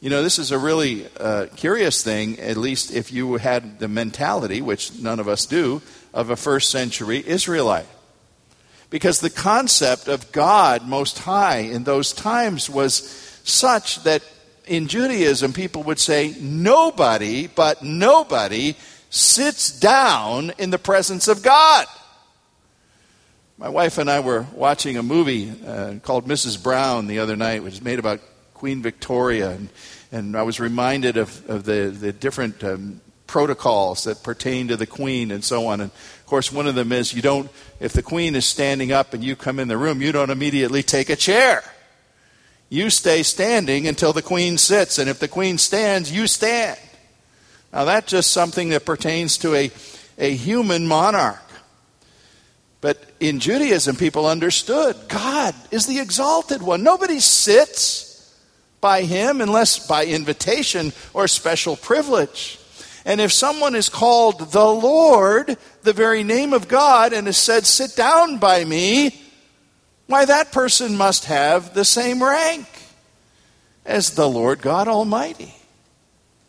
You 0.02 0.10
know, 0.10 0.24
this 0.24 0.40
is 0.40 0.50
a 0.50 0.58
really 0.58 1.06
uh, 1.20 1.46
curious 1.56 2.04
thing, 2.04 2.40
at 2.40 2.58
least 2.58 2.92
if 2.92 3.14
you 3.14 3.36
had 3.36 3.78
the 3.78 3.88
mentality, 3.88 4.60
which 4.60 5.00
none 5.00 5.20
of 5.20 5.28
us 5.28 5.46
do, 5.46 5.80
of 6.12 6.32
a 6.32 6.36
first 6.36 6.72
century 6.72 7.24
Israelite. 7.24 7.86
Because 8.90 9.20
the 9.20 9.30
concept 9.30 10.08
of 10.08 10.32
God 10.32 10.88
Most 10.88 11.20
High 11.20 11.60
in 11.60 11.84
those 11.84 12.14
times 12.14 12.68
was 12.68 12.96
such 13.44 14.02
that 14.04 14.24
in 14.66 14.88
Judaism 14.88 15.54
people 15.54 15.84
would 15.84 16.00
say, 16.00 16.34
nobody, 16.40 17.46
but 17.46 17.84
nobody, 17.84 18.76
sits 19.12 19.70
down 19.80 20.52
in 20.58 20.72
the 20.72 20.80
presence 20.80 21.28
of 21.28 21.44
God. 21.44 21.86
My 23.60 23.70
wife 23.70 24.00
and 24.00 24.10
I 24.10 24.22
were 24.22 24.48
watching 24.56 24.98
a 24.98 25.04
movie 25.04 25.54
uh, 25.64 25.96
called 26.02 26.26
Mrs. 26.26 26.62
Brown 26.62 27.06
the 27.06 27.20
other 27.20 27.36
night, 27.36 27.62
which 27.62 27.76
is 27.76 27.82
made 27.84 28.00
about 28.00 28.20
Queen 28.62 28.84
Victoria. 28.84 29.50
And, 29.50 29.70
and 30.12 30.38
I 30.38 30.44
was 30.44 30.60
reminded 30.60 31.18
of, 31.18 31.50
of 31.50 31.64
the, 31.64 31.90
the 31.90 32.14
different 32.14 32.64
um, 32.64 33.02
protocols 33.26 34.04
that 34.04 34.22
pertain 34.22 34.68
to 34.68 34.78
the 34.78 34.86
Queen 34.86 35.32
and 35.32 35.44
so 35.44 35.66
on. 35.66 35.82
And 35.82 35.90
of 35.90 36.26
course, 36.28 36.52
one 36.52 36.68
of 36.68 36.76
them 36.76 36.92
is 36.92 37.12
you 37.12 37.24
don't, 37.24 37.50
if 37.80 37.94
the 37.94 38.04
Queen 38.04 38.36
is 38.36 38.46
standing 38.46 38.92
up 38.92 39.16
and 39.16 39.24
you 39.24 39.36
come 39.36 39.58
in 39.58 39.68
the 39.68 39.80
room, 39.80 40.00
you 40.00 40.12
don't 40.12 40.30
immediately 40.30 40.84
take 40.84 41.10
a 41.10 41.16
chair. 41.16 41.64
You 42.70 42.92
stay 42.92 43.24
standing 43.24 43.88
until 43.88 44.14
the 44.14 44.22
Queen 44.22 44.60
sits. 44.60 45.00
And 45.00 45.10
if 45.10 45.18
the 45.18 45.28
Queen 45.28 45.58
stands, 45.58 46.12
you 46.12 46.28
stand. 46.28 46.80
Now, 47.74 47.86
that's 47.86 48.12
just 48.12 48.32
something 48.32 48.70
that 48.70 48.86
pertains 48.86 49.40
to 49.40 49.56
a, 49.56 49.72
a 50.20 50.36
human 50.36 50.88
monarch. 50.88 51.42
But 52.80 53.04
in 53.20 53.40
Judaism, 53.40 53.96
people 53.96 54.28
understood 54.28 54.96
God 55.08 55.56
is 55.72 55.88
the 55.88 55.98
exalted 55.98 56.62
one. 56.62 56.84
Nobody 56.84 57.20
sits 57.20 58.11
by 58.82 59.04
him 59.04 59.40
unless 59.40 59.88
by 59.88 60.06
invitation 60.06 60.92
or 61.14 61.28
special 61.28 61.76
privilege. 61.76 62.60
And 63.06 63.22
if 63.22 63.32
someone 63.32 63.76
is 63.76 63.90
called 63.90 64.52
the 64.52 64.66
Lord, 64.66 65.58
the 65.84 65.94
very 65.94 66.24
name 66.24 66.54
of 66.54 66.68
God, 66.68 67.14
and 67.14 67.28
is 67.28 67.38
said, 67.38 67.66
Sit 67.66 67.96
down 67.96 68.38
by 68.38 68.64
me, 68.66 69.20
why, 70.08 70.26
that 70.26 70.52
person 70.52 70.98
must 70.98 71.26
have 71.26 71.74
the 71.74 71.86
same 71.86 72.22
rank 72.22 72.68
as 73.86 74.12
the 74.12 74.30
Lord 74.30 74.62
God 74.62 74.88
Almighty. 74.88 75.56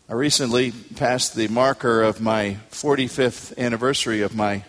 I 0.09 0.13
recently 0.13 0.71
passed 0.95 1.35
the 1.35 1.47
marker 1.47 2.01
of 2.03 2.21
my 2.21 2.57
45th 2.71 3.57
anniversary 3.57 4.21
of 4.21 4.35
my 4.35 4.63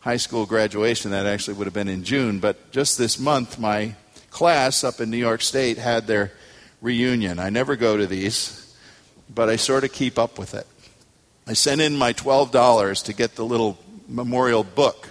high 0.00 0.16
school 0.16 0.44
graduation. 0.44 1.12
That 1.12 1.24
actually 1.24 1.54
would 1.54 1.66
have 1.66 1.74
been 1.74 1.88
in 1.88 2.04
June, 2.04 2.40
but 2.40 2.72
just 2.72 2.98
this 2.98 3.18
month, 3.18 3.58
my 3.58 3.94
class 4.30 4.82
up 4.82 5.00
in 5.00 5.08
New 5.08 5.16
York 5.16 5.40
State 5.40 5.78
had 5.78 6.06
their 6.06 6.32
reunion. 6.82 7.38
I 7.38 7.48
never 7.48 7.76
go 7.76 7.96
to 7.96 8.06
these, 8.06 8.76
but 9.32 9.48
I 9.48 9.56
sort 9.56 9.84
of 9.84 9.92
keep 9.92 10.18
up 10.18 10.38
with 10.38 10.52
it. 10.52 10.66
I 11.46 11.54
sent 11.54 11.80
in 11.80 11.96
my 11.96 12.12
$12 12.12 13.04
to 13.04 13.12
get 13.12 13.36
the 13.36 13.44
little 13.44 13.78
memorial 14.08 14.64
book, 14.64 15.10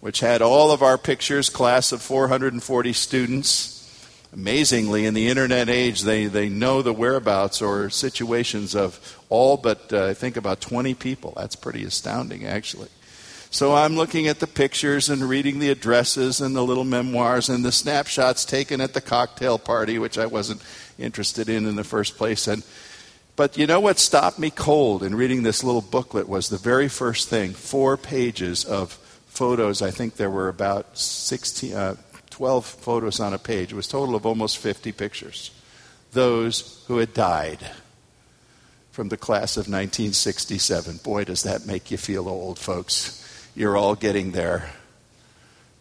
which 0.00 0.20
had 0.20 0.42
all 0.42 0.72
of 0.72 0.82
our 0.82 0.98
pictures, 0.98 1.48
class 1.48 1.92
of 1.92 2.02
440 2.02 2.92
students. 2.92 3.72
Amazingly, 4.32 5.06
in 5.06 5.14
the 5.14 5.28
internet 5.28 5.68
age, 5.68 6.02
they, 6.02 6.26
they 6.26 6.48
know 6.48 6.82
the 6.82 6.92
whereabouts 6.92 7.62
or 7.62 7.88
situations 7.88 8.74
of 8.74 9.22
all 9.28 9.56
but, 9.56 9.92
uh, 9.92 10.06
I 10.06 10.14
think, 10.14 10.36
about 10.36 10.60
20 10.60 10.94
people. 10.94 11.32
That's 11.36 11.56
pretty 11.56 11.84
astounding, 11.84 12.44
actually. 12.44 12.88
So 13.50 13.74
I'm 13.74 13.96
looking 13.96 14.26
at 14.26 14.40
the 14.40 14.46
pictures 14.46 15.08
and 15.08 15.22
reading 15.22 15.60
the 15.60 15.70
addresses 15.70 16.40
and 16.42 16.54
the 16.54 16.64
little 16.64 16.84
memoirs 16.84 17.48
and 17.48 17.64
the 17.64 17.72
snapshots 17.72 18.44
taken 18.44 18.82
at 18.82 18.92
the 18.92 19.00
cocktail 19.00 19.58
party, 19.58 19.98
which 19.98 20.18
I 20.18 20.26
wasn't 20.26 20.62
interested 20.98 21.48
in 21.48 21.66
in 21.66 21.76
the 21.76 21.84
first 21.84 22.16
place. 22.16 22.46
And 22.46 22.62
but 23.36 23.58
you 23.58 23.66
know 23.66 23.80
what 23.80 23.98
stopped 23.98 24.38
me 24.38 24.50
cold 24.50 25.02
in 25.02 25.14
reading 25.14 25.42
this 25.42 25.62
little 25.62 25.82
booklet 25.82 26.28
was 26.28 26.48
the 26.48 26.56
very 26.56 26.88
first 26.88 27.28
thing 27.28 27.52
four 27.52 27.96
pages 27.96 28.64
of 28.64 28.94
photos. 29.26 29.82
I 29.82 29.90
think 29.90 30.16
there 30.16 30.30
were 30.30 30.48
about 30.48 30.96
16, 30.98 31.74
uh, 31.74 31.96
12 32.30 32.64
photos 32.64 33.20
on 33.20 33.34
a 33.34 33.38
page. 33.38 33.72
It 33.72 33.76
was 33.76 33.86
total 33.86 34.14
of 34.14 34.24
almost 34.24 34.56
50 34.56 34.92
pictures. 34.92 35.50
Those 36.12 36.82
who 36.86 36.96
had 36.96 37.12
died 37.12 37.58
from 38.96 39.10
the 39.10 39.16
class 39.18 39.58
of 39.58 39.68
1967. 39.68 41.00
Boy, 41.04 41.24
does 41.24 41.42
that 41.42 41.66
make 41.66 41.90
you 41.90 41.98
feel 41.98 42.26
old, 42.26 42.58
folks. 42.58 43.22
You're 43.54 43.76
all 43.76 43.94
getting 43.94 44.32
there. 44.32 44.70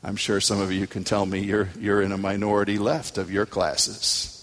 I'm 0.04 0.17
sure 0.17 0.41
some 0.41 0.60
of 0.60 0.73
you 0.73 0.86
can 0.86 1.06
tell 1.06 1.25
me 1.25 1.39
you're, 1.39 1.69
you're 1.80 2.01
in 2.01 2.12
a 2.12 2.17
minority 2.17 2.78
left 2.78 3.17
of 3.17 3.32
your 3.32 3.45
classes. 3.45 4.34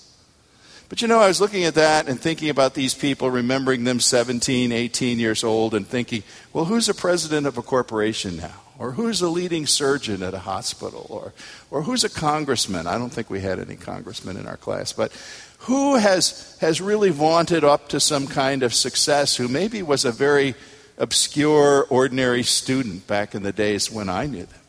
But 0.93 1.01
you 1.01 1.09
know, 1.09 1.21
I 1.21 1.29
was 1.29 1.41
looking 1.41 1.65
at 1.65 1.77
that 1.77 2.07
and 2.07 2.21
thinking 2.21 2.51
about 2.51 2.75
these 2.75 2.93
people, 2.93 3.31
remembering 3.31 3.85
them 3.85 3.99
17, 3.99 4.73
18 4.73 5.19
years 5.19 5.43
old, 5.43 5.73
and 5.73 5.89
thinking, 5.89 6.23
well, 6.53 6.67
who's 6.67 6.87
a 6.87 6.93
president 6.93 7.47
of 7.47 7.57
a 7.57 7.63
corporation 7.63 8.37
now? 8.37 8.61
Or 8.79 8.93
who's 8.93 9.23
a 9.23 9.29
leading 9.31 9.67
surgeon 9.67 10.23
at 10.23 10.35
a 10.35 10.41
hospital? 10.41 11.07
Or, 11.09 11.33
or 11.71 11.81
who's 11.81 12.05
a 12.05 12.11
congressman? 12.11 12.87
I 12.87 12.99
don't 12.99 13.09
think 13.09 13.31
we 13.31 13.41
had 13.41 13.59
any 13.59 13.77
congressmen 13.77 14.37
in 14.37 14.47
our 14.47 14.59
class, 14.59 14.93
but 14.93 15.13
who 15.61 15.97
has, 15.97 16.59
has 16.61 16.83
really 16.83 17.09
vaunted 17.09 17.65
up 17.65 17.89
to 17.89 17.99
some 17.99 18.27
kind 18.27 18.63
of 18.63 18.75
success 18.75 19.35
who 19.35 19.49
maybe 19.49 19.83
was 19.83 20.05
a 20.05 20.13
very 20.13 20.55
obscure, 20.99 21.87
ordinary 21.89 22.43
student 22.43 23.07
back 23.07 23.35
in 23.35 23.43
the 23.45 23.53
days 23.53 23.91
when 23.91 24.11
I 24.11 24.27
knew 24.27 24.45
them? 24.45 24.61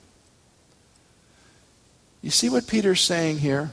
You 2.21 2.31
see 2.31 2.47
what 2.47 2.65
Peter's 2.65 3.01
saying 3.01 3.39
here? 3.39 3.71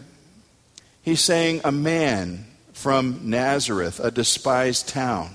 He's 1.11 1.20
saying, 1.20 1.62
A 1.64 1.73
man 1.73 2.46
from 2.73 3.23
Nazareth, 3.25 3.99
a 3.99 4.12
despised 4.12 4.87
town, 4.88 5.35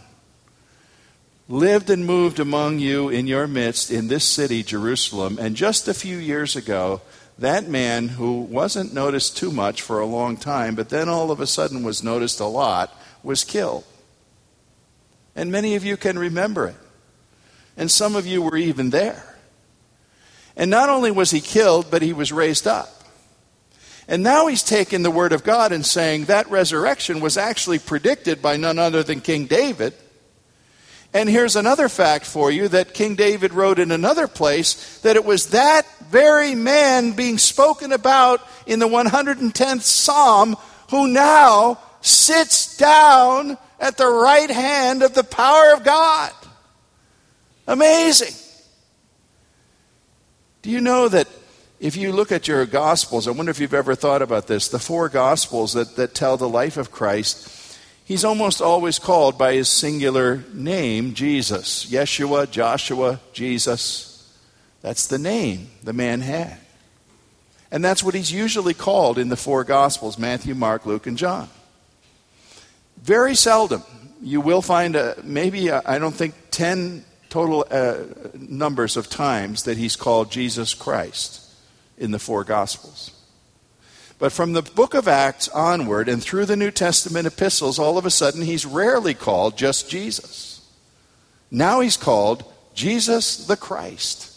lived 1.50 1.90
and 1.90 2.06
moved 2.06 2.40
among 2.40 2.80
you 2.80 3.10
in 3.10 3.28
your 3.28 3.46
midst 3.46 3.92
in 3.92 4.08
this 4.08 4.24
city, 4.24 4.64
Jerusalem. 4.64 5.38
And 5.38 5.54
just 5.54 5.90
a 5.90 5.94
few 5.94 6.16
years 6.16 6.56
ago, 6.56 7.02
that 7.38 7.68
man 7.68 8.08
who 8.08 8.40
wasn't 8.40 8.94
noticed 8.94 9.36
too 9.36 9.52
much 9.52 9.82
for 9.82 10.00
a 10.00 10.06
long 10.06 10.38
time, 10.38 10.76
but 10.76 10.88
then 10.88 11.10
all 11.10 11.30
of 11.30 11.42
a 11.42 11.46
sudden 11.46 11.84
was 11.84 12.02
noticed 12.02 12.40
a 12.40 12.46
lot, 12.46 12.98
was 13.22 13.44
killed. 13.44 13.84
And 15.36 15.52
many 15.52 15.76
of 15.76 15.84
you 15.84 15.98
can 15.98 16.18
remember 16.18 16.68
it. 16.68 16.78
And 17.76 17.92
some 17.92 18.16
of 18.16 18.26
you 18.26 18.42
were 18.42 18.56
even 18.56 18.92
there. 18.92 19.36
And 20.56 20.72
not 20.72 20.88
only 20.88 21.12
was 21.12 21.32
he 21.32 21.42
killed, 21.42 21.92
but 21.92 22.02
he 22.02 22.14
was 22.14 22.32
raised 22.32 22.66
up. 22.66 22.95
And 24.08 24.22
now 24.22 24.48
he's 24.48 24.64
taking 24.64 25.02
the 25.02 25.12
word 25.12 25.34
of 25.34 25.44
God 25.44 25.72
and 25.72 25.86
saying 25.86 26.26
that 26.26 26.50
resurrection 26.50 27.22
was 27.22 27.38
actually 27.38 27.80
predicted 27.80 28.42
by 28.42 28.58
none 28.58 28.78
other 28.78 29.02
than 29.02 29.22
King 29.22 29.48
David. 29.48 29.94
And 31.14 31.30
here's 31.30 31.56
another 31.56 31.90
fact 31.90 32.26
for 32.26 32.52
you 32.52 32.68
that 32.68 32.94
King 32.94 33.16
David 33.16 33.54
wrote 33.54 33.80
in 33.80 33.90
another 33.92 34.28
place 34.28 35.00
that 35.00 35.16
it 35.16 35.26
was 35.26 35.52
that 35.52 35.88
very 36.10 36.56
man 36.56 37.14
being 37.14 37.38
spoken 37.38 37.94
about 37.94 38.46
in 38.68 38.80
the 38.80 38.88
110th 38.88 39.82
Psalm 39.82 40.56
who 40.90 41.08
now 41.08 41.80
sits 42.02 42.78
down 42.78 43.58
at 43.80 43.98
the 43.98 44.08
right 44.08 44.50
hand 44.50 45.04
of 45.04 45.14
the 45.14 45.24
power 45.24 45.74
of 45.74 45.84
God. 45.84 46.32
Amazing. 47.68 48.36
Do 50.62 50.70
you 50.70 50.82
know 50.82 51.08
that 51.08 51.28
if 51.80 51.98
you 51.98 52.12
look 52.12 52.32
at 52.32 52.48
your 52.48 52.66
Gospels, 52.66 53.28
I 53.28 53.32
wonder 53.32 53.50
if 53.50 53.60
you've 53.60 53.74
ever 53.74 53.96
thought 53.96 54.22
about 54.22 54.48
this, 54.48 54.70
the 54.70 54.80
four 54.80 55.10
Gospels 55.10 55.74
that, 55.74 55.96
that 55.98 56.14
tell 56.14 56.38
the 56.38 56.48
life 56.48 56.78
of 56.78 56.92
Christ, 56.92 57.78
he's 58.06 58.24
almost 58.24 58.62
always 58.62 58.98
called 58.98 59.38
by 59.38 59.54
his 59.54 59.68
singular 59.68 60.44
name, 60.54 61.14
Jesus. 61.14 61.86
Yeshua, 61.86 62.50
Joshua, 62.50 63.20
Jesus. 63.34 64.12
That's 64.82 65.08
the 65.08 65.18
name 65.18 65.70
the 65.84 65.94
man 65.94 66.22
had. 66.22 66.58
And 67.72 67.84
that's 67.84 68.04
what 68.04 68.16
he's 68.16 68.32
usually 68.32 68.74
called 68.74 69.18
in 69.18 69.28
the 69.28 69.36
four 69.36 69.64
Gospels 69.66 70.18
Matthew, 70.18 70.56
Mark, 70.56 70.86
Luke, 70.86 71.08
and 71.08 71.18
John. 71.18 71.50
Very 73.02 73.36
seldom. 73.36 73.84
You 74.22 74.40
will 74.40 74.62
find 74.62 74.96
a, 74.96 75.18
maybe, 75.24 75.68
a, 75.68 75.82
I 75.86 76.00
don't 76.00 76.16
think, 76.16 76.36
10 76.52 77.04
total 77.30 77.66
uh, 77.70 77.98
numbers 78.34 78.96
of 78.96 79.10
times 79.10 79.64
that 79.64 79.78
he's 79.78 79.98
called 79.98 80.32
Jesus 80.32 80.74
Christ 80.74 81.45
in 81.98 82.12
the 82.12 82.20
four 82.20 82.44
Gospels. 82.44 83.12
But 84.18 84.32
from 84.32 84.54
the 84.54 84.62
book 84.62 84.94
of 84.94 85.08
Acts 85.08 85.50
onward 85.50 86.08
and 86.08 86.24
through 86.24 86.46
the 86.46 86.56
New 86.56 86.72
Testament 86.72 87.28
epistles, 87.28 87.78
all 87.78 87.98
of 87.98 88.06
a 88.06 88.12
sudden 88.12 88.44
he's 88.44 88.66
rarely 88.66 89.14
called 89.14 89.58
just 89.58 89.90
Jesus. 89.90 90.62
Now 91.52 91.82
he's 91.82 91.98
called 91.98 92.46
Jesus 92.74 93.46
the 93.46 93.58
Christ, 93.58 94.32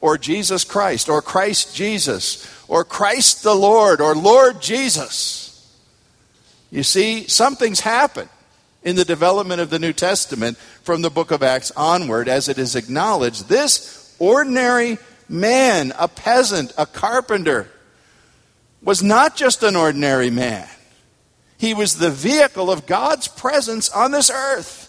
or 0.00 0.18
Jesus 0.18 0.64
Christ, 0.64 1.08
or 1.08 1.22
Christ 1.22 1.74
Jesus, 1.74 2.46
or 2.68 2.84
Christ 2.84 3.42
the 3.42 3.54
Lord, 3.54 4.00
or 4.00 4.14
Lord 4.14 4.60
Jesus. 4.60 5.48
You 6.70 6.82
see, 6.82 7.26
something's 7.26 7.80
happened 7.80 8.28
in 8.82 8.96
the 8.96 9.04
development 9.04 9.60
of 9.60 9.70
the 9.70 9.78
New 9.78 9.92
Testament 9.92 10.56
from 10.82 11.02
the 11.02 11.10
book 11.10 11.30
of 11.30 11.42
Acts 11.42 11.70
onward 11.72 12.28
as 12.28 12.48
it 12.48 12.58
is 12.58 12.76
acknowledged 12.76 13.48
this 13.48 14.14
ordinary 14.18 14.98
man, 15.28 15.92
a 15.98 16.08
peasant, 16.08 16.72
a 16.78 16.86
carpenter, 16.86 17.68
was 18.82 19.02
not 19.02 19.36
just 19.36 19.62
an 19.62 19.76
ordinary 19.76 20.30
man. 20.30 20.68
He 21.58 21.74
was 21.74 21.96
the 21.96 22.10
vehicle 22.10 22.70
of 22.70 22.86
God's 22.86 23.28
presence 23.28 23.90
on 23.90 24.12
this 24.12 24.30
earth. 24.30 24.84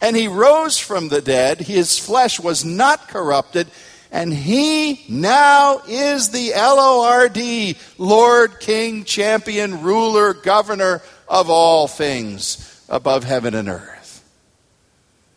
And 0.00 0.16
he 0.16 0.28
rose 0.28 0.78
from 0.78 1.08
the 1.08 1.20
dead. 1.20 1.60
His 1.60 1.98
flesh 1.98 2.40
was 2.40 2.64
not 2.64 3.08
corrupted. 3.08 3.68
And 4.10 4.32
he 4.32 5.04
now 5.08 5.80
is 5.88 6.30
the 6.30 6.54
L 6.54 6.76
O 6.78 7.04
R 7.04 7.28
D, 7.28 7.76
Lord, 7.98 8.60
King, 8.60 9.04
Champion, 9.04 9.82
Ruler, 9.82 10.34
Governor 10.34 11.02
of 11.28 11.50
all 11.50 11.88
things 11.88 12.84
above 12.88 13.24
heaven 13.24 13.54
and 13.54 13.68
earth. 13.68 14.24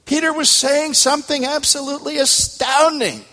Peter 0.06 0.32
was 0.32 0.49
saying 0.49 0.93
something 0.93 1.43
absolutely 1.43 2.17
astounding. 2.17 3.25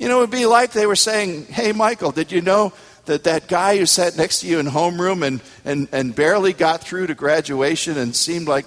You 0.00 0.08
know, 0.08 0.16
it 0.16 0.20
would 0.22 0.30
be 0.30 0.46
like 0.46 0.72
they 0.72 0.86
were 0.86 0.96
saying, 0.96 1.44
Hey, 1.44 1.72
Michael, 1.72 2.10
did 2.10 2.32
you 2.32 2.40
know 2.40 2.72
that 3.04 3.24
that 3.24 3.48
guy 3.48 3.76
who 3.76 3.84
sat 3.84 4.16
next 4.16 4.40
to 4.40 4.46
you 4.46 4.58
in 4.58 4.64
homeroom 4.64 5.22
and, 5.22 5.42
and, 5.62 5.88
and 5.92 6.16
barely 6.16 6.54
got 6.54 6.80
through 6.80 7.08
to 7.08 7.14
graduation 7.14 7.98
and 7.98 8.16
seemed 8.16 8.48
like, 8.48 8.64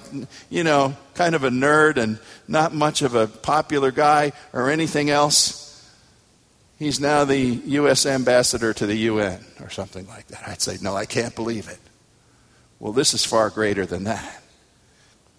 you 0.52 0.64
know, 0.64 0.96
kind 1.16 1.34
of 1.34 1.44
a 1.44 1.50
nerd 1.50 1.98
and 1.98 2.20
not 2.48 2.76
much 2.76 3.02
of 3.02 3.16
a 3.16 3.26
popular 3.26 3.90
guy 3.90 4.32
or 4.54 4.70
anything 4.70 5.10
else? 5.10 5.92
He's 6.78 7.00
now 7.00 7.26
the 7.26 7.40
U.S. 7.40 8.06
ambassador 8.06 8.72
to 8.72 8.86
the 8.86 8.96
UN 8.96 9.44
or 9.60 9.72
something 9.72 10.08
like 10.08 10.28
that. 10.28 10.48
I'd 10.48 10.62
say, 10.62 10.78
No, 10.84 10.96
I 10.96 11.08
can't 11.08 11.34
believe 11.34 11.68
it. 11.68 11.80
Well, 12.78 12.94
this 12.94 13.16
is 13.16 13.26
far 13.26 13.50
greater 13.50 13.88
than 13.88 14.04
that. 14.04 14.43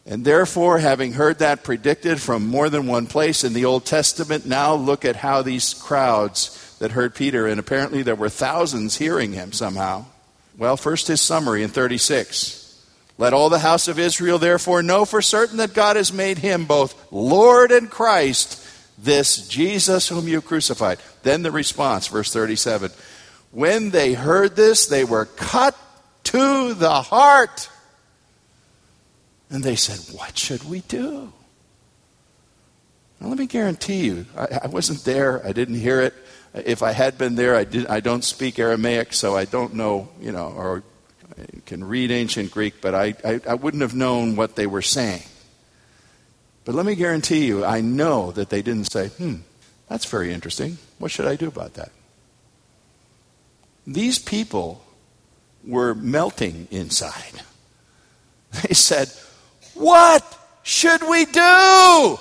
And 0.06 0.24
therefore, 0.24 0.78
having 0.78 1.14
heard 1.14 1.38
that 1.38 1.64
predicted 1.64 2.20
from 2.20 2.46
more 2.46 2.68
than 2.68 2.86
one 2.86 3.06
place 3.06 3.42
in 3.42 3.54
the 3.54 3.64
Old 3.64 3.86
Testament, 3.86 4.44
now 4.44 4.74
look 4.74 5.04
at 5.04 5.16
how 5.16 5.40
these 5.40 5.72
crowds 5.72 6.76
that 6.78 6.92
heard 6.92 7.14
Peter, 7.14 7.46
and 7.46 7.58
apparently 7.58 8.02
there 8.02 8.14
were 8.14 8.28
thousands 8.28 8.98
hearing 8.98 9.32
him 9.32 9.52
somehow. 9.52 10.04
Well, 10.58 10.76
first 10.76 11.08
his 11.08 11.22
summary 11.22 11.62
in 11.62 11.70
36. 11.70 12.60
Let 13.16 13.32
all 13.32 13.48
the 13.48 13.60
house 13.60 13.88
of 13.88 13.98
Israel 13.98 14.38
therefore 14.38 14.82
know 14.82 15.04
for 15.04 15.22
certain 15.22 15.56
that 15.58 15.72
God 15.72 15.96
has 15.96 16.12
made 16.12 16.38
him 16.38 16.66
both 16.66 17.10
Lord 17.10 17.72
and 17.72 17.88
Christ, 17.90 18.60
this 18.98 19.48
Jesus 19.48 20.08
whom 20.08 20.28
you 20.28 20.42
crucified. 20.42 20.98
Then 21.22 21.42
the 21.42 21.50
response, 21.50 22.08
verse 22.08 22.32
37. 22.32 22.90
When 23.52 23.90
they 23.90 24.12
heard 24.14 24.56
this, 24.56 24.86
they 24.86 25.04
were 25.04 25.24
cut 25.24 25.76
to 26.24 26.74
the 26.74 27.02
heart 27.02 27.70
and 29.50 29.62
they 29.62 29.76
said, 29.76 30.14
What 30.16 30.36
should 30.38 30.64
we 30.64 30.80
do? 30.80 31.32
Now, 33.20 33.28
let 33.28 33.38
me 33.38 33.46
guarantee 33.46 34.04
you, 34.04 34.26
I, 34.36 34.60
I, 34.64 34.66
wasn't 34.66 35.04
there, 35.04 35.44
I 35.46 35.52
didn't 35.52 35.76
hear 35.76 36.00
it. 36.00 36.14
If 36.52 36.82
I 36.82 36.92
had 36.92 37.16
been 37.16 37.36
there, 37.36 37.56
I, 37.56 37.64
did, 37.64 37.86
I 37.86 38.00
don't 38.00 38.22
speak 38.22 38.58
Aramaic, 38.58 39.12
so 39.12 39.36
I 39.36 39.44
don't 39.44 39.74
know, 39.74 40.08
you 40.20 40.30
know, 40.30 40.48
or 40.48 40.82
I 41.38 41.44
can 41.66 41.82
read 41.84 42.10
ancient 42.10 42.50
Greek, 42.50 42.80
but 42.80 42.94
I, 42.94 43.14
I, 43.24 43.40
I 43.48 43.54
wouldn't 43.54 43.80
have 43.80 43.94
known 43.94 44.36
what 44.36 44.56
they 44.56 44.66
were 44.66 44.82
saying. 44.82 45.22
But 46.64 46.74
let 46.74 46.86
me 46.86 46.94
guarantee 46.94 47.46
you, 47.46 47.64
I 47.64 47.80
know 47.80 48.30
that 48.32 48.50
they 48.50 48.62
didn't 48.62 48.90
say, 48.90 49.08
hmm, 49.08 49.36
that's 49.88 50.04
very 50.06 50.32
interesting. 50.32 50.78
What 50.98 51.10
should 51.10 51.26
I 51.26 51.36
do 51.36 51.48
about 51.48 51.74
that? 51.74 51.90
These 53.86 54.18
people 54.18 54.84
were 55.66 55.94
melting 55.94 56.68
inside. 56.70 57.42
They 58.62 58.74
said, 58.74 59.10
what 59.74 60.24
should 60.62 61.02
we 61.08 61.24
do? 61.26 62.18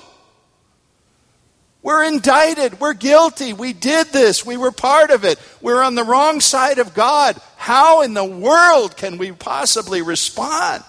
We're 1.81 2.05
indicted. 2.05 2.79
We're 2.79 2.93
guilty. 2.93 3.51
We 3.51 3.73
did 3.73 4.07
this. 4.07 4.45
We 4.45 4.55
were 4.55 4.71
part 4.71 5.11
of 5.11 5.25
it. 5.25 5.37
We're 5.61 5.83
on 5.83 5.95
the 5.95 6.03
wrong 6.03 6.39
side 6.39 6.79
of 6.79 6.93
God. 6.93 7.39
How 7.57 8.01
in 8.01 8.13
the 8.13 8.23
world 8.23 8.95
can 8.95 9.17
we 9.17 9.33
possibly 9.33 10.01
respond 10.01 10.83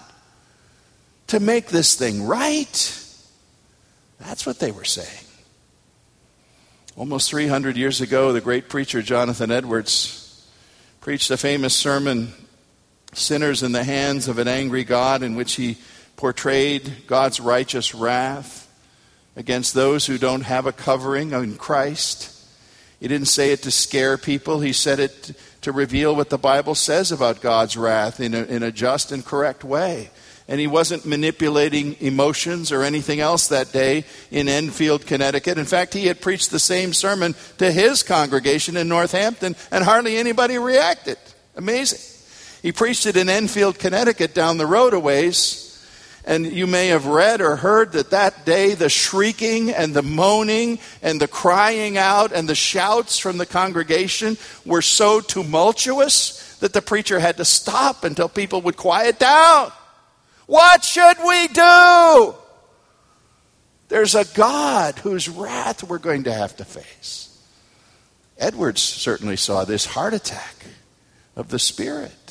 to 1.27 1.39
make 1.41 1.67
this 1.67 1.95
thing 1.95 2.23
right? 2.23 3.01
That's 4.19 4.45
what 4.45 4.59
they 4.59 4.71
were 4.71 4.85
saying. 4.85 5.25
Almost 6.95 7.29
300 7.29 7.75
years 7.75 7.99
ago, 7.99 8.31
the 8.31 8.39
great 8.39 8.69
preacher 8.69 9.01
Jonathan 9.01 9.51
Edwards 9.51 10.49
preached 11.01 11.29
a 11.29 11.35
famous 11.35 11.75
sermon, 11.75 12.33
Sinners 13.13 13.63
in 13.63 13.73
the 13.73 13.83
Hands 13.83 14.25
of 14.29 14.39
an 14.39 14.47
Angry 14.47 14.85
God, 14.85 15.23
in 15.23 15.35
which 15.35 15.55
he 15.55 15.77
portrayed 16.25 17.05
God's 17.05 17.39
righteous 17.39 17.93
wrath 17.93 18.67
against 19.35 19.75
those 19.75 20.07
who 20.07 20.17
don't 20.17 20.41
have 20.41 20.65
a 20.65 20.71
covering 20.71 21.33
in 21.33 21.55
Christ. 21.55 22.33
He 22.99 23.07
didn't 23.07 23.27
say 23.27 23.51
it 23.51 23.61
to 23.61 23.69
scare 23.69 24.17
people, 24.17 24.59
he 24.59 24.73
said 24.73 24.99
it 24.99 25.33
to 25.61 25.71
reveal 25.71 26.15
what 26.15 26.31
the 26.31 26.39
Bible 26.39 26.73
says 26.73 27.11
about 27.11 27.41
God's 27.41 27.77
wrath 27.77 28.19
in 28.19 28.33
a, 28.33 28.41
in 28.41 28.63
a 28.63 28.71
just 28.71 29.11
and 29.11 29.23
correct 29.23 29.63
way. 29.63 30.09
And 30.47 30.59
he 30.59 30.65
wasn't 30.65 31.05
manipulating 31.05 31.95
emotions 31.99 32.71
or 32.71 32.81
anything 32.81 33.19
else 33.19 33.49
that 33.49 33.71
day 33.71 34.03
in 34.31 34.49
Enfield, 34.49 35.05
Connecticut. 35.05 35.59
In 35.59 35.65
fact, 35.65 35.93
he 35.93 36.07
had 36.07 36.21
preached 36.21 36.49
the 36.49 36.57
same 36.57 36.93
sermon 36.93 37.35
to 37.59 37.71
his 37.71 38.01
congregation 38.01 38.77
in 38.77 38.87
Northampton, 38.87 39.55
and 39.69 39.83
hardly 39.83 40.17
anybody 40.17 40.57
reacted. 40.57 41.19
Amazing. 41.55 41.99
He 42.63 42.71
preached 42.71 43.05
it 43.05 43.15
in 43.15 43.29
Enfield, 43.29 43.77
Connecticut, 43.77 44.33
down 44.33 44.57
the 44.57 44.65
road 44.65 44.95
a 44.95 44.99
ways 44.99 45.64
and 46.25 46.51
you 46.51 46.65
may 46.65 46.87
have 46.87 47.05
read 47.05 47.39
or 47.39 47.55
heard 47.55 47.91
that 47.91 48.09
that 48.09 48.45
day 48.45 48.73
the 48.73 48.89
shrieking 48.89 49.69
and 49.69 49.93
the 49.93 50.01
moaning 50.01 50.79
and 51.03 51.21
the 51.21 51.27
crying 51.27 51.97
out 51.97 52.31
and 52.31 52.49
the 52.49 52.55
shouts 52.55 53.19
from 53.19 53.37
the 53.37 53.45
congregation 53.45 54.37
were 54.65 54.81
so 54.81 55.21
tumultuous 55.21 56.57
that 56.57 56.73
the 56.73 56.81
preacher 56.81 57.19
had 57.19 57.37
to 57.37 57.45
stop 57.45 58.03
until 58.03 58.27
people 58.27 58.61
would 58.61 58.75
quiet 58.75 59.19
down. 59.19 59.71
What 60.47 60.83
should 60.83 61.17
we 61.25 61.47
do? 61.47 62.35
There's 63.87 64.15
a 64.15 64.25
God 64.33 64.97
whose 64.99 65.29
wrath 65.29 65.83
we're 65.83 65.99
going 65.99 66.23
to 66.23 66.33
have 66.33 66.57
to 66.57 66.65
face. 66.65 67.39
Edwards 68.37 68.81
certainly 68.81 69.37
saw 69.37 69.63
this 69.63 69.85
heart 69.85 70.15
attack 70.15 70.65
of 71.35 71.49
the 71.49 71.59
Spirit. 71.59 72.24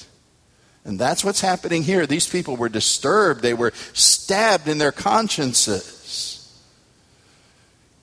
And 0.84 0.98
that's 0.98 1.24
what's 1.24 1.40
happening 1.40 1.82
here. 1.82 2.06
These 2.06 2.28
people 2.28 2.56
were 2.56 2.68
disturbed, 2.68 3.42
they 3.42 3.54
were 3.54 3.72
stabbed 3.92 4.68
in 4.68 4.78
their 4.78 4.92
consciences. 4.92 6.22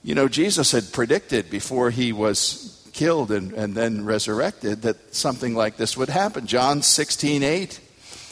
You 0.04 0.16
know, 0.16 0.28
Jesus 0.28 0.72
had 0.72 0.92
predicted 0.92 1.52
before 1.52 1.92
he 1.92 2.12
was 2.12 2.90
killed 2.94 3.32
and, 3.32 3.54
and 3.54 3.76
then 3.76 4.04
resurrected 4.04 4.82
that 4.82 5.14
something 5.14 5.54
like 5.54 5.78
this 5.78 5.96
would 5.96 6.10
happen. 6.10 6.48
John 6.48 6.82
16, 6.82 7.44
8, 7.44 7.80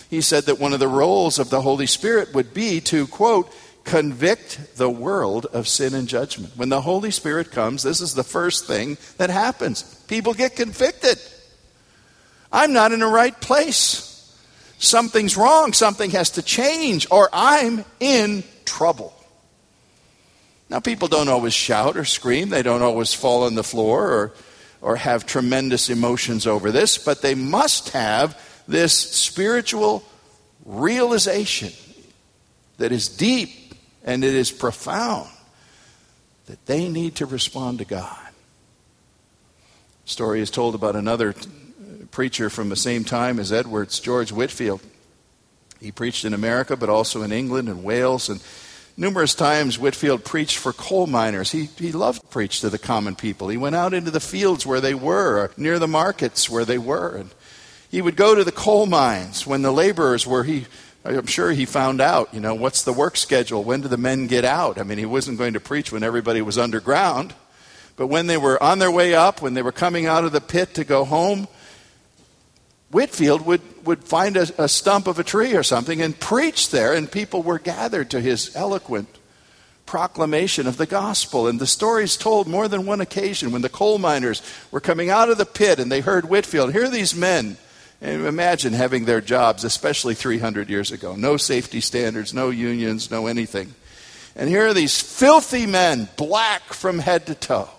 he 0.10 0.22
said 0.22 0.46
that 0.46 0.60
one 0.60 0.74
of 0.74 0.80
the 0.80 0.88
roles 0.88 1.38
of 1.38 1.52
the 1.52 1.62
Holy 1.62 1.86
Spirit 1.86 2.34
would 2.34 2.54
be 2.56 2.82
to, 2.82 3.06
quote, 3.08 3.54
convict 3.84 4.78
the 4.78 4.90
world 4.90 5.46
of 5.48 5.68
sin 5.68 5.94
and 5.94 6.08
judgment. 6.08 6.54
When 6.56 6.70
the 6.70 6.82
Holy 6.82 7.12
Spirit 7.12 7.52
comes, 7.52 7.84
this 7.84 8.02
is 8.02 8.16
the 8.16 8.24
first 8.24 8.66
thing 8.66 8.98
that 9.18 9.30
happens. 9.30 9.84
People 10.08 10.34
get 10.34 10.56
convicted. 10.56 11.20
I'm 12.52 12.74
not 12.74 12.92
in 12.92 13.00
the 13.00 13.08
right 13.08 13.40
place. 13.40 14.09
Something's 14.80 15.38
wrong. 15.38 15.74
Something 15.74 16.12
has 16.12 16.32
to 16.32 16.42
change, 16.42 17.06
or 17.12 17.30
I'm 17.32 17.86
in 18.00 18.44
trouble. 18.66 19.14
Now, 20.70 20.80
people 20.80 21.08
don't 21.08 21.30
always 21.30 21.54
shout 21.54 21.98
or 21.98 22.06
scream, 22.06 22.50
they 22.50 22.64
don't 22.64 22.82
always 22.82 23.14
fall 23.14 23.44
on 23.44 23.56
the 23.56 23.64
floor 23.64 24.12
or, 24.12 24.34
or 24.82 24.96
have 24.96 25.26
tremendous 25.26 25.90
emotions 25.90 26.48
over 26.48 26.72
this, 26.72 26.98
but 26.98 27.22
they 27.22 27.36
must 27.36 27.90
have 27.90 28.40
this 28.68 28.94
spiritual 28.94 30.04
realization 30.66 31.74
that 32.78 32.92
is 32.92 33.10
deep 33.10 33.74
and 34.04 34.24
it 34.24 34.36
is 34.36 34.52
profound 34.52 35.30
that 36.46 36.64
they 36.68 36.88
need 36.88 37.16
to 37.16 37.26
respond 37.26 37.80
to 37.80 37.86
God. 37.86 38.28
story 40.06 40.40
is 40.40 40.52
told 40.52 40.76
about 40.76 40.96
another 40.96 41.34
preacher 42.12 42.50
from 42.50 42.70
the 42.70 42.76
same 42.76 43.04
time 43.04 43.40
as 43.40 43.52
Edwards, 43.52 44.00
George 44.00 44.32
Whitefield. 44.32 44.82
He 45.80 45.92
preached 45.92 46.26
in 46.26 46.34
America, 46.34 46.76
but 46.76 46.90
also 46.90 47.22
in 47.22 47.32
England 47.32 47.70
and 47.70 47.84
Wales. 47.84 48.30
And 48.30 48.42
numerous 48.98 49.34
times, 49.34 49.80
Whitefield 49.80 50.26
preached 50.26 50.58
for 50.58 50.74
coal 50.74 51.08
miners. 51.08 51.52
He, 51.52 51.66
he 51.78 51.92
loved 51.92 52.22
to 52.22 52.28
preach 52.28 52.62
to 52.62 52.70
the 52.70 52.78
common 52.78 53.16
people. 53.16 53.48
He 53.48 53.58
went 53.58 53.76
out 53.76 53.94
into 53.94 54.12
the 54.12 54.20
fields 54.20 54.66
where 54.66 54.82
they 54.82 54.94
were, 54.94 55.52
near 55.56 55.80
the 55.80 55.88
markets 55.88 56.50
where 56.50 56.66
they 56.66 56.78
were. 56.78 57.16
And 57.16 57.30
he 57.90 58.02
would 58.02 58.16
go 58.16 58.36
to 58.36 58.44
the 58.44 58.52
coal 58.52 58.86
mines 58.86 59.48
when 59.48 59.62
the 59.62 59.72
laborers 59.72 60.28
were. 60.28 60.44
He, 60.44 60.66
I'm 61.06 61.28
sure 61.28 61.52
he 61.52 61.66
found 61.66 62.02
out, 62.02 62.34
you 62.34 62.42
know, 62.42 62.56
what's 62.56 62.84
the 62.84 62.94
work 62.94 63.16
schedule? 63.16 63.64
When 63.64 63.82
do 63.82 63.88
the 63.88 63.98
men 63.98 64.28
get 64.28 64.44
out? 64.44 64.78
I 64.78 64.84
mean, 64.84 64.98
he 64.98 65.06
wasn't 65.06 65.38
going 65.38 65.54
to 65.54 65.62
preach 65.62 65.92
when 65.92 66.04
everybody 66.04 66.42
was 66.42 66.58
underground. 66.58 67.34
But 67.96 68.08
when 68.08 68.28
they 68.28 68.38
were 68.38 68.62
on 68.62 68.80
their 68.80 68.92
way 68.92 69.14
up, 69.14 69.42
when 69.42 69.54
they 69.54 69.62
were 69.62 69.72
coming 69.72 70.06
out 70.06 70.24
of 70.24 70.32
the 70.32 70.42
pit 70.42 70.74
to 70.76 70.84
go 70.84 71.06
home, 71.06 71.48
Whitefield 72.92 73.46
would, 73.46 73.62
would 73.86 74.04
find 74.04 74.36
a, 74.36 74.64
a 74.64 74.68
stump 74.68 75.08
of 75.08 75.20
a 75.20 75.24
tree 75.24 75.56
or 75.56 75.64
something 75.64 76.02
and 76.02 76.20
preach 76.20 76.72
there, 76.72 76.94
and 76.94 77.12
people 77.12 77.44
were 77.44 77.60
gathered 77.60 78.10
to 78.12 78.22
his 78.22 78.56
eloquent 78.56 79.08
proclamation 79.86 80.68
of 80.68 80.78
the 80.78 80.86
gospel. 80.86 81.48
And 81.48 81.60
the 81.60 81.68
story's 81.68 82.16
told 82.16 82.48
more 82.48 82.68
than 82.68 82.86
one 82.86 83.02
occasion 83.02 83.52
when 83.52 83.64
the 83.64 83.70
coal 83.70 83.98
miners 83.98 84.42
were 84.70 84.80
coming 84.80 85.10
out 85.10 85.30
of 85.30 85.38
the 85.38 85.46
pit 85.46 85.80
and 85.80 85.92
they 85.92 86.02
heard 86.02 86.30
Whitefield. 86.30 86.74
Here 86.74 86.84
are 86.86 86.90
these 86.90 87.16
men. 87.16 87.58
And 88.02 88.26
imagine 88.26 88.74
having 88.74 89.06
their 89.06 89.20
jobs, 89.20 89.64
especially 89.64 90.16
300 90.16 90.70
years 90.70 90.92
ago. 90.92 91.16
No 91.16 91.38
safety 91.38 91.82
standards, 91.82 92.34
no 92.34 92.50
unions, 92.50 93.12
no 93.12 93.28
anything. 93.28 93.74
And 94.36 94.48
here 94.48 94.68
are 94.68 94.74
these 94.74 95.02
filthy 95.02 95.66
men, 95.66 96.08
black 96.16 96.62
from 96.72 97.00
head 97.00 97.26
to 97.26 97.36
toe, 97.36 97.70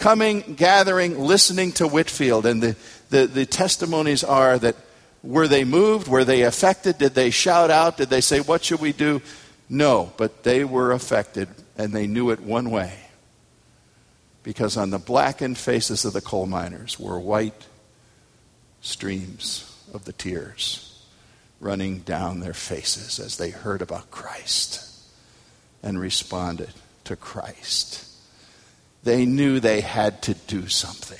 coming, 0.00 0.54
gathering, 0.54 1.20
listening 1.20 1.70
to 1.72 1.86
Whitefield. 1.86 2.46
And 2.46 2.60
the, 2.60 2.76
the, 3.10 3.26
the 3.26 3.46
testimonies 3.46 4.24
are 4.24 4.58
that 4.58 4.74
were 5.22 5.46
they 5.46 5.64
moved? 5.64 6.08
Were 6.08 6.24
they 6.24 6.42
affected? 6.42 6.98
Did 6.98 7.14
they 7.14 7.30
shout 7.30 7.70
out? 7.70 7.98
Did 7.98 8.08
they 8.08 8.22
say, 8.22 8.40
What 8.40 8.64
should 8.64 8.80
we 8.80 8.92
do? 8.92 9.22
No, 9.68 10.12
but 10.16 10.42
they 10.42 10.64
were 10.64 10.90
affected 10.90 11.48
and 11.76 11.92
they 11.92 12.06
knew 12.06 12.30
it 12.30 12.40
one 12.40 12.70
way. 12.70 12.92
Because 14.42 14.76
on 14.76 14.90
the 14.90 14.98
blackened 14.98 15.58
faces 15.58 16.04
of 16.04 16.14
the 16.14 16.20
coal 16.20 16.46
miners 16.46 16.98
were 16.98 17.20
white 17.20 17.66
streams 18.80 19.66
of 19.92 20.06
the 20.06 20.12
tears 20.12 21.04
running 21.60 21.98
down 22.00 22.40
their 22.40 22.54
faces 22.54 23.20
as 23.20 23.36
they 23.36 23.50
heard 23.50 23.82
about 23.82 24.10
Christ 24.10 24.82
and 25.82 26.00
responded 26.00 26.72
to 27.04 27.16
Christ. 27.16 28.09
They 29.02 29.24
knew 29.24 29.60
they 29.60 29.80
had 29.80 30.22
to 30.22 30.34
do 30.34 30.68
something. 30.68 31.18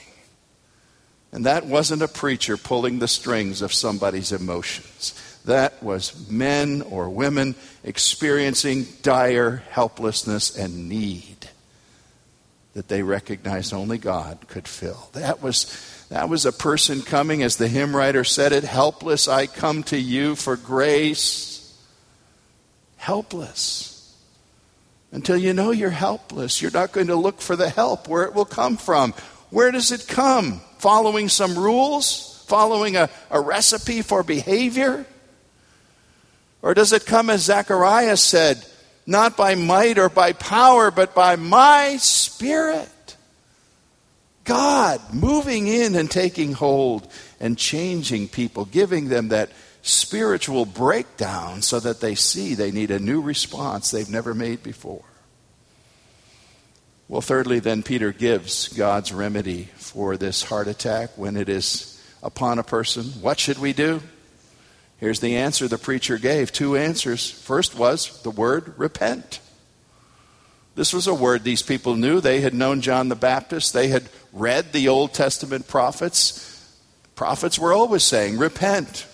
And 1.33 1.47
that 1.47 1.67
wasn't 1.67 2.03
a 2.03 2.09
preacher 2.09 2.57
pulling 2.57 2.99
the 2.99 3.09
strings 3.09 3.63
of 3.63 3.73
somebody's 3.73 4.33
emotions. 4.33 5.15
That 5.45 5.83
was 5.83 6.29
men 6.29 6.83
or 6.83 7.09
women 7.09 7.55
experiencing 7.85 8.87
dire 9.03 9.63
helplessness 9.71 10.57
and 10.57 10.89
need 10.89 11.49
that 12.75 12.89
they 12.89 13.03
recognized 13.03 13.73
only 13.73 13.99
God 13.99 14.47
could 14.49 14.69
fill. 14.69 15.09
That 15.13 15.43
was, 15.43 16.07
that 16.11 16.29
was 16.29 16.47
a 16.47 16.53
person 16.53 17.03
coming, 17.03 17.43
as 17.43 17.57
the 17.57 17.69
hymn 17.69 17.97
writer 17.97 18.25
said 18.25 18.53
it, 18.53 18.65
helpless, 18.65 19.27
I 19.29 19.47
come 19.47 19.83
to 19.85 19.99
you 19.99 20.37
for 20.37 20.57
grace. 20.57 21.77
Helpless. 22.97 23.90
Until 25.13 25.37
you 25.37 25.53
know 25.53 25.73
you're 25.73 25.91
helpless, 25.91 26.63
you're 26.63 26.71
not 26.71 26.93
going 26.93 27.09
to 27.09 27.17
look 27.17 27.41
for 27.41 27.57
the 27.57 27.69
help 27.69 28.07
where 28.07 28.25
it 28.25 28.35
will 28.35 28.45
come 28.45 28.77
from. 28.77 29.13
Where 29.51 29.73
does 29.73 29.91
it 29.91 30.07
come? 30.07 30.61
Following 30.79 31.29
some 31.29 31.59
rules? 31.59 32.45
Following 32.47 32.97
a, 32.97 33.11
a 33.31 33.41
recipe 33.41 34.03
for 34.03 34.23
behavior? 34.23 35.05
Or 36.63 36.75
does 36.75 36.93
it 36.93 37.07
come 37.07 37.31
as 37.31 37.43
Zacharias 37.43 38.23
said, 38.23 38.65
not 39.07 39.37
by 39.37 39.55
might 39.55 39.99
or 39.99 40.09
by 40.09 40.33
power, 40.33 40.91
but 40.91 41.15
by 41.15 41.37
my 41.37 41.97
spirit? 41.99 42.89
God 44.45 45.01
moving 45.13 45.67
in 45.67 45.95
and 45.95 46.11
taking 46.11 46.53
hold 46.53 47.11
and 47.41 47.59
changing 47.59 48.29
people, 48.29 48.65
giving 48.65 49.09
them 49.09 49.29
that 49.29 49.51
spiritual 49.83 50.65
breakdown 50.65 51.63
so 51.63 51.81
that 51.81 52.01
they 52.01 52.15
see 52.15 52.55
they 52.55 52.71
need 52.71 52.91
a 52.91 52.99
new 52.99 53.21
response 53.21 53.91
they've 53.91 54.11
never 54.11 54.35
made 54.35 54.63
before. 54.63 55.05
Well, 57.09 57.21
thirdly, 57.21 57.59
then 57.59 57.83
Peter 57.83 58.13
gives 58.13 58.69
God's 58.69 59.13
remedy 59.13 59.69
for 59.77 60.17
this 60.17 60.45
heart 60.45 60.69
attack 60.69 61.11
when 61.17 61.37
it 61.37 61.49
is 61.49 62.01
upon 62.23 62.59
a 62.59 62.63
person. 62.63 63.05
What 63.21 63.41
should 63.41 63.59
we 63.59 63.73
do? 63.73 64.01
Here's 64.99 65.21
the 65.21 65.37
answer 65.37 65.67
the 65.67 65.79
preacher 65.79 66.19
gave. 66.19 66.53
Two 66.53 66.77
answers. 66.77 67.29
First 67.29 67.75
was 67.75 68.23
the 68.23 68.31
word 68.31 68.75
repent. 68.77 69.41
This 70.77 70.93
was 70.93 71.07
a 71.07 71.15
word 71.15 71.43
these 71.43 71.63
people 71.63 71.97
knew. 71.97 72.21
They 72.21 72.43
had 72.43 72.55
known 72.55 72.81
John 72.81 73.09
the 73.09 73.17
Baptist, 73.17 73.73
they 73.73 73.89
had 73.89 74.09
read 74.33 74.73
the 74.73 74.89
Old 74.89 75.13
Testament 75.13 75.67
prophets. 75.67 76.47
Prophets 77.17 77.59
were 77.59 77.73
always 77.73 78.05
saying, 78.05 78.39
repent. 78.39 79.07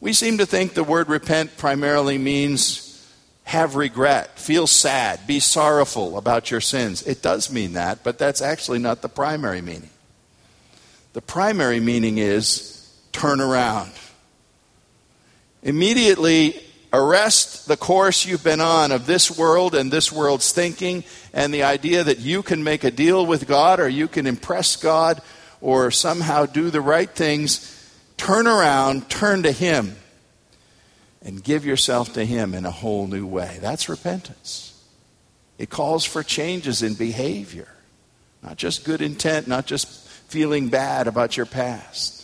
We 0.00 0.12
seem 0.12 0.38
to 0.38 0.46
think 0.46 0.74
the 0.74 0.84
word 0.84 1.08
repent 1.08 1.56
primarily 1.56 2.18
means 2.18 2.82
have 3.44 3.76
regret, 3.76 4.38
feel 4.38 4.66
sad, 4.66 5.26
be 5.26 5.38
sorrowful 5.38 6.18
about 6.18 6.50
your 6.50 6.60
sins. 6.60 7.02
It 7.06 7.22
does 7.22 7.50
mean 7.50 7.74
that, 7.74 8.02
but 8.02 8.18
that's 8.18 8.42
actually 8.42 8.80
not 8.80 9.02
the 9.02 9.08
primary 9.08 9.62
meaning. 9.62 9.90
The 11.12 11.22
primary 11.22 11.80
meaning 11.80 12.18
is 12.18 12.92
turn 13.12 13.40
around. 13.40 13.92
Immediately 15.62 16.60
arrest 16.92 17.68
the 17.68 17.76
course 17.76 18.26
you've 18.26 18.44
been 18.44 18.60
on 18.60 18.92
of 18.92 19.06
this 19.06 19.36
world 19.36 19.74
and 19.74 19.90
this 19.90 20.10
world's 20.10 20.52
thinking 20.52 21.04
and 21.32 21.52
the 21.52 21.62
idea 21.62 22.02
that 22.02 22.18
you 22.18 22.42
can 22.42 22.64
make 22.64 22.84
a 22.84 22.90
deal 22.90 23.24
with 23.24 23.46
God 23.46 23.80
or 23.80 23.88
you 23.88 24.08
can 24.08 24.26
impress 24.26 24.76
God 24.76 25.22
or 25.60 25.90
somehow 25.90 26.46
do 26.46 26.70
the 26.70 26.80
right 26.80 27.10
things. 27.10 27.75
Turn 28.16 28.46
around, 28.46 29.08
turn 29.08 29.42
to 29.44 29.52
Him 29.52 29.96
and 31.22 31.42
give 31.42 31.64
yourself 31.64 32.12
to 32.14 32.24
Him 32.24 32.54
in 32.54 32.64
a 32.64 32.70
whole 32.70 33.06
new 33.06 33.26
way. 33.26 33.58
That's 33.60 33.88
repentance. 33.88 34.72
It 35.58 35.70
calls 35.70 36.04
for 36.04 36.22
changes 36.22 36.82
in 36.82 36.94
behavior, 36.94 37.68
not 38.42 38.56
just 38.56 38.84
good 38.84 39.00
intent, 39.00 39.48
not 39.48 39.66
just 39.66 39.88
feeling 40.28 40.68
bad 40.68 41.06
about 41.06 41.36
your 41.36 41.46
past. 41.46 42.16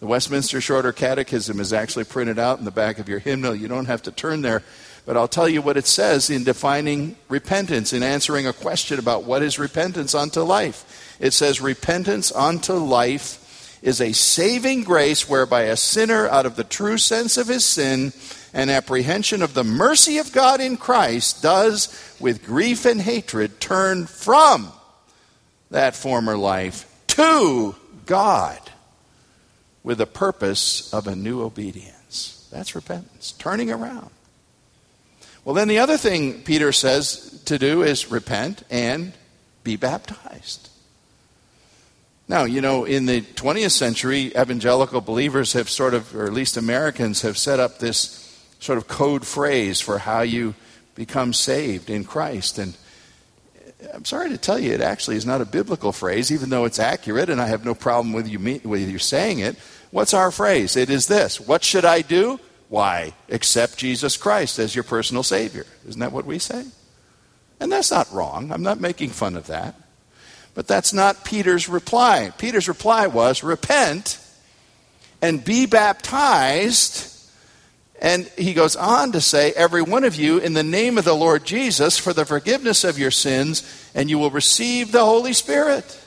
The 0.00 0.06
Westminster 0.06 0.60
Shorter 0.60 0.92
Catechism 0.92 1.60
is 1.60 1.72
actually 1.72 2.04
printed 2.04 2.38
out 2.38 2.58
in 2.58 2.64
the 2.64 2.70
back 2.70 2.98
of 2.98 3.08
your 3.08 3.20
hymnal. 3.20 3.54
You 3.54 3.68
don't 3.68 3.86
have 3.86 4.02
to 4.02 4.12
turn 4.12 4.42
there, 4.42 4.62
but 5.06 5.16
I'll 5.16 5.28
tell 5.28 5.48
you 5.48 5.62
what 5.62 5.76
it 5.76 5.86
says 5.86 6.28
in 6.28 6.44
defining 6.44 7.16
repentance, 7.28 7.92
in 7.92 8.02
answering 8.02 8.46
a 8.46 8.52
question 8.52 8.98
about 8.98 9.24
what 9.24 9.42
is 9.42 9.58
repentance 9.58 10.14
unto 10.14 10.42
life. 10.42 11.16
It 11.20 11.32
says, 11.32 11.60
Repentance 11.60 12.32
unto 12.32 12.74
life 12.74 13.43
is 13.84 14.00
a 14.00 14.14
saving 14.14 14.82
grace 14.82 15.28
whereby 15.28 15.64
a 15.64 15.76
sinner, 15.76 16.26
out 16.28 16.46
of 16.46 16.56
the 16.56 16.64
true 16.64 16.96
sense 16.96 17.36
of 17.36 17.48
his 17.48 17.66
sin 17.66 18.14
and 18.54 18.70
apprehension 18.70 19.42
of 19.42 19.52
the 19.52 19.62
mercy 19.62 20.16
of 20.16 20.32
God 20.32 20.62
in 20.62 20.78
Christ, 20.78 21.42
does, 21.42 22.16
with 22.18 22.46
grief 22.46 22.86
and 22.86 22.98
hatred, 22.98 23.60
turn 23.60 24.06
from 24.06 24.72
that 25.70 25.94
former 25.94 26.34
life 26.34 26.90
to 27.08 27.76
God 28.06 28.58
with 29.82 29.98
the 29.98 30.06
purpose 30.06 30.92
of 30.94 31.06
a 31.06 31.14
new 31.14 31.42
obedience. 31.42 32.48
That's 32.50 32.74
repentance, 32.74 33.32
turning 33.32 33.70
around. 33.70 34.08
Well, 35.44 35.54
then 35.54 35.68
the 35.68 35.80
other 35.80 35.98
thing 35.98 36.40
Peter 36.40 36.72
says 36.72 37.42
to 37.44 37.58
do 37.58 37.82
is 37.82 38.10
repent 38.10 38.62
and 38.70 39.12
be 39.62 39.76
baptized. 39.76 40.70
Now, 42.26 42.44
you 42.44 42.62
know, 42.62 42.84
in 42.84 43.06
the 43.06 43.20
20th 43.20 43.72
century, 43.72 44.28
evangelical 44.28 45.02
believers 45.02 45.52
have 45.52 45.68
sort 45.68 45.92
of, 45.92 46.14
or 46.16 46.24
at 46.24 46.32
least 46.32 46.56
Americans, 46.56 47.20
have 47.22 47.36
set 47.36 47.60
up 47.60 47.78
this 47.78 48.20
sort 48.60 48.78
of 48.78 48.88
code 48.88 49.26
phrase 49.26 49.80
for 49.80 49.98
how 49.98 50.22
you 50.22 50.54
become 50.94 51.34
saved 51.34 51.90
in 51.90 52.04
Christ. 52.04 52.58
And 52.58 52.76
uh, 53.82 53.88
I'm 53.92 54.04
sorry 54.06 54.30
to 54.30 54.38
tell 54.38 54.58
you, 54.58 54.72
it 54.72 54.80
actually 54.80 55.16
is 55.16 55.26
not 55.26 55.42
a 55.42 55.44
biblical 55.44 55.92
phrase, 55.92 56.32
even 56.32 56.48
though 56.48 56.64
it's 56.64 56.78
accurate, 56.78 57.28
and 57.28 57.42
I 57.42 57.46
have 57.46 57.64
no 57.64 57.74
problem 57.74 58.14
with 58.14 58.26
you, 58.26 58.38
with 58.38 58.88
you 58.88 58.98
saying 58.98 59.40
it. 59.40 59.56
What's 59.90 60.14
our 60.14 60.30
phrase? 60.30 60.76
It 60.76 60.88
is 60.88 61.06
this 61.06 61.38
What 61.38 61.62
should 61.62 61.84
I 61.84 62.00
do? 62.00 62.40
Why? 62.70 63.12
Accept 63.28 63.76
Jesus 63.76 64.16
Christ 64.16 64.58
as 64.58 64.74
your 64.74 64.84
personal 64.84 65.22
Savior. 65.22 65.66
Isn't 65.86 66.00
that 66.00 66.12
what 66.12 66.24
we 66.24 66.38
say? 66.38 66.64
And 67.60 67.70
that's 67.70 67.90
not 67.90 68.10
wrong. 68.12 68.50
I'm 68.50 68.62
not 68.62 68.80
making 68.80 69.10
fun 69.10 69.36
of 69.36 69.46
that. 69.46 69.74
But 70.54 70.68
that's 70.68 70.92
not 70.92 71.24
Peter's 71.24 71.68
reply. 71.68 72.32
Peter's 72.38 72.68
reply 72.68 73.08
was 73.08 73.42
repent 73.42 74.18
and 75.20 75.44
be 75.44 75.66
baptized. 75.66 77.10
And 78.00 78.26
he 78.36 78.54
goes 78.54 78.76
on 78.76 79.12
to 79.12 79.20
say, 79.20 79.52
Every 79.52 79.82
one 79.82 80.04
of 80.04 80.14
you, 80.14 80.38
in 80.38 80.52
the 80.52 80.62
name 80.62 80.98
of 80.98 81.04
the 81.04 81.14
Lord 81.14 81.44
Jesus, 81.44 81.98
for 81.98 82.12
the 82.12 82.24
forgiveness 82.24 82.84
of 82.84 82.98
your 82.98 83.10
sins, 83.10 83.90
and 83.94 84.08
you 84.08 84.18
will 84.18 84.30
receive 84.30 84.92
the 84.92 85.04
Holy 85.04 85.32
Spirit. 85.32 86.00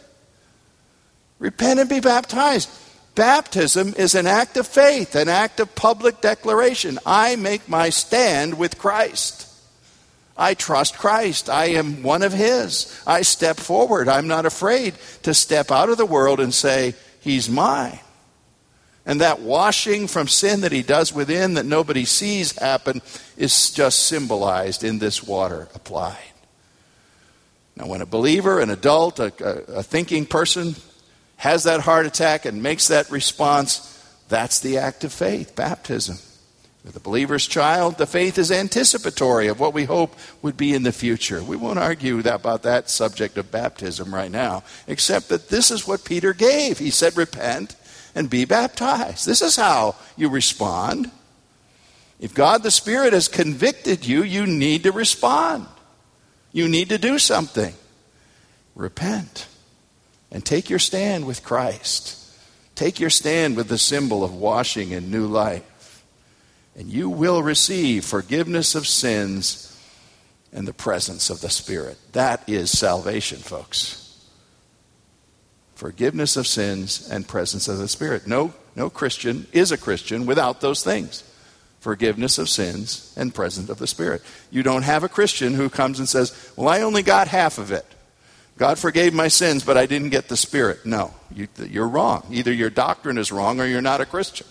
Repent 1.40 1.80
and 1.80 1.90
be 1.90 2.00
baptized. 2.00 2.70
Baptism 3.16 3.96
is 3.98 4.14
an 4.14 4.28
act 4.28 4.58
of 4.58 4.68
faith, 4.68 5.16
an 5.16 5.28
act 5.28 5.60
of 5.60 5.74
public 5.74 6.22
declaration. 6.22 7.00
I 7.06 7.36
make 7.36 7.68
my 7.68 7.90
stand 7.90 8.60
with 8.60 8.78
Christ. 8.78 9.47
I 10.38 10.54
trust 10.54 10.97
Christ. 10.97 11.50
I 11.50 11.65
am 11.67 12.04
one 12.04 12.21
of 12.21 12.32
His. 12.32 13.02
I 13.08 13.23
step 13.23 13.58
forward. 13.58 14.08
I'm 14.08 14.28
not 14.28 14.45
afraid 14.45 14.93
to 15.23 15.34
step 15.34 15.71
out 15.71 15.89
of 15.89 15.97
the 15.97 16.06
world 16.06 16.39
and 16.39 16.54
say, 16.54 16.93
He's 17.19 17.50
mine. 17.50 18.00
And 19.06 19.21
that 19.21 19.39
washing 19.39 20.08
from 20.08 20.28
sin 20.28 20.62
that 20.62 20.71
He 20.71 20.84
does 20.84 21.13
within 21.13 21.56
that 21.56 21.65
nobody 21.65 22.06
sees 22.06 22.58
happen 22.58 23.02
is 23.36 23.71
just 23.71 24.06
symbolized 24.06 24.84
in 24.84 25.00
this 25.00 25.23
water 25.23 25.69
applied. 25.73 26.17
Now, 27.76 27.88
when 27.88 28.02
a 28.02 28.08
believer, 28.08 28.60
an 28.60 28.69
adult, 28.69 29.19
a, 29.19 29.32
a, 29.39 29.80
a 29.80 29.84
thinking 29.84 30.26
person 30.26 30.76
has 31.38 31.63
that 31.63 31.82
heart 31.82 32.06
attack 32.06 32.45
and 32.45 32.62
makes 32.62 32.88
that 32.88 33.10
response, 33.10 33.93
that's 34.30 34.60
the 34.60 34.80
act 34.80 35.04
of 35.04 35.13
faith, 35.13 35.56
baptism. 35.56 36.17
For 36.88 36.93
the 36.93 37.00
believer's 37.02 37.45
child, 37.45 37.97
the 37.97 38.06
faith 38.06 38.38
is 38.38 38.50
anticipatory 38.50 39.47
of 39.47 39.60
what 39.60 39.73
we 39.73 39.84
hope 39.84 40.15
would 40.41 40.56
be 40.56 40.73
in 40.73 40.84
the 40.84 40.93
future. 40.93 41.43
We 41.43 41.58
won't 41.58 41.80
argue 41.80 42.19
about 42.19 42.63
that 42.63 42.89
subject 42.89 43.38
of 43.38 43.52
baptism 43.52 44.15
right 44.15 44.32
now, 44.32 44.63
except 44.88 45.28
that 45.28 45.50
this 45.50 45.69
is 45.69 45.86
what 45.86 46.06
Peter 46.06 46.32
gave. 46.32 46.80
He 46.80 46.89
said, 46.89 47.17
Repent 47.17 47.76
and 48.15 48.30
be 48.30 48.45
baptized. 48.45 49.26
This 49.26 49.41
is 49.41 49.58
how 49.58 49.97
you 50.15 50.30
respond. 50.30 51.12
If 52.21 52.34
God 52.34 52.63
the 52.63 52.71
Spirit 52.71 53.12
has 53.12 53.28
convicted 53.28 54.06
you, 54.06 54.23
you 54.23 54.47
need 54.47 54.84
to 54.84 54.93
respond. 54.93 55.67
You 56.54 56.69
need 56.69 56.88
to 56.88 56.97
do 56.97 57.19
something. 57.19 57.73
Repent 58.76 59.47
and 60.32 60.45
take 60.45 60.69
your 60.69 60.80
stand 60.80 61.28
with 61.28 61.43
Christ. 61.43 62.32
Take 62.76 63.02
your 63.02 63.10
stand 63.10 63.58
with 63.58 63.67
the 63.67 63.78
symbol 63.78 64.23
of 64.23 64.34
washing 64.34 64.93
and 64.93 65.12
new 65.12 65.28
life 65.28 65.63
and 66.78 66.88
you 66.88 67.10
will 67.10 67.42
receive 67.42 68.06
forgiveness 68.06 68.76
of 68.76 68.86
sins 68.88 69.63
and 70.54 70.68
the 70.68 70.74
presence 70.74 71.30
of 71.30 71.42
the 71.42 71.50
Spirit. 71.50 71.98
That 72.13 72.48
is 72.48 72.70
salvation, 72.70 73.40
folks. 73.40 74.04
Forgiveness 75.74 76.38
of 76.38 76.48
sins 76.48 77.10
and 77.10 77.28
presence 77.28 77.68
of 77.68 77.80
the 77.80 77.88
Spirit. 77.88 78.28
No, 78.28 78.54
no 78.76 78.90
Christian 78.90 79.48
is 79.52 79.72
a 79.72 79.78
Christian 79.78 80.26
without 80.26 80.62
those 80.62 80.84
things 80.84 81.24
forgiveness 81.80 82.38
of 82.38 82.50
sins 82.50 83.13
and 83.16 83.34
presence 83.34 83.70
of 83.70 83.78
the 83.78 83.88
Spirit. 83.88 84.22
You 84.52 84.62
don't 84.62 84.82
have 84.82 85.04
a 85.04 85.10
Christian 85.10 85.54
who 85.54 85.70
comes 85.70 86.00
and 86.00 86.10
says, 86.10 86.52
Well, 86.56 86.68
I 86.68 86.82
only 86.82 87.02
got 87.02 87.28
half 87.28 87.58
of 87.58 87.72
it. 87.72 87.86
God 88.58 88.78
forgave 88.80 89.13
my 89.13 89.28
sins, 89.28 89.63
but 89.63 89.78
I 89.78 89.86
didn't 89.86 90.10
get 90.10 90.28
the 90.28 90.38
Spirit. 90.38 90.86
No, 90.86 91.13
you, 91.34 91.48
are 91.82 91.88
wrong. 91.88 92.28
Either 92.32 92.52
your 92.52 92.72
doctrine 92.72 93.18
is 93.18 93.32
wrong 93.32 93.60
or 93.62 93.66
you're 93.66 93.82
not 93.82 94.02
a 94.02 94.06
Christian. 94.06 94.48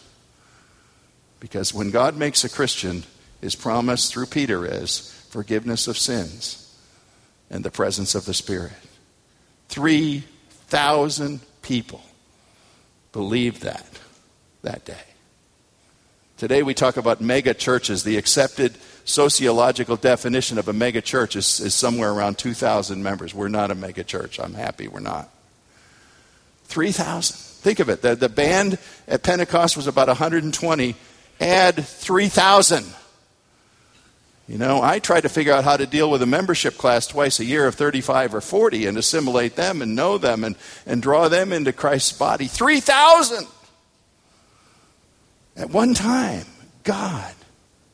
Because 1.47 1.73
when 1.73 1.93
God 1.93 2.17
makes 2.17 2.43
a 2.43 2.49
Christian, 2.49 3.05
his 3.41 3.55
promise 3.55 4.11
through 4.11 4.27
Peter 4.27 4.67
is 4.67 5.13
forgiveness 5.29 5.87
of 5.87 5.97
sins 5.97 6.77
and 7.49 7.65
the 7.65 7.71
presence 7.71 8.17
of 8.17 8.25
the 8.25 8.35
Spirit. 8.35 8.73
3,000 9.69 11.41
people 11.63 12.03
believed 13.13 13.63
that 13.63 13.87
that 14.63 14.85
day. 14.85 15.05
Today 16.37 16.65
we 16.65 16.75
talk 16.75 16.97
about 16.97 17.21
mega 17.21 17.55
churches. 17.55 18.03
The 18.03 18.17
accepted 18.17 18.77
sociological 19.05 19.95
definition 19.95 20.59
of 20.59 20.67
a 20.67 20.73
mega 20.73 21.01
church 21.01 21.37
is, 21.37 21.61
is 21.61 21.75
somewhere 21.77 22.11
around 22.11 22.39
2,000 22.39 23.05
members. 23.05 23.33
We're 23.33 23.47
not 23.47 23.71
a 23.71 23.77
mega 23.77 24.03
church. 24.03 24.41
I'm 24.41 24.55
happy 24.55 24.89
we're 24.89 24.99
not. 24.99 25.31
3,000. 26.65 27.37
Think 27.37 27.79
of 27.79 27.89
it. 27.89 28.03
The, 28.03 28.17
the 28.17 28.29
band 28.29 28.79
at 29.07 29.23
Pentecost 29.23 29.77
was 29.77 29.87
about 29.87 30.09
120 30.09 30.97
add 31.41 31.77
3,000. 31.85 32.85
You 34.49 34.59
know, 34.59 34.81
I 34.81 35.01
try 35.01 35.21
to 35.21 35.29
figure 35.29 35.53
out 35.53 35.65
how 35.65 35.77
to 35.77 35.87
deal 35.87 36.09
with 36.09 36.23
a 36.23 36.27
membership 36.27 36.79
class 36.79 37.07
twice 37.07 37.41
a 37.41 37.45
year 37.45 37.67
of 37.67 37.75
35 37.75 38.35
or 38.35 38.41
40 38.41 38.87
and 38.87 38.97
assimilate 38.97 39.57
them 39.57 39.83
and 39.83 39.97
know 39.97 40.19
them 40.19 40.45
and, 40.45 40.55
and 40.87 41.03
draw 41.03 41.29
them 41.29 41.53
into 41.53 41.73
Christ's 41.73 42.13
body. 42.13 42.47
3,000! 42.47 43.47
At 45.57 45.71
one 45.71 45.95
time, 45.95 46.47
God 46.85 47.35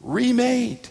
remade. 0.01 0.89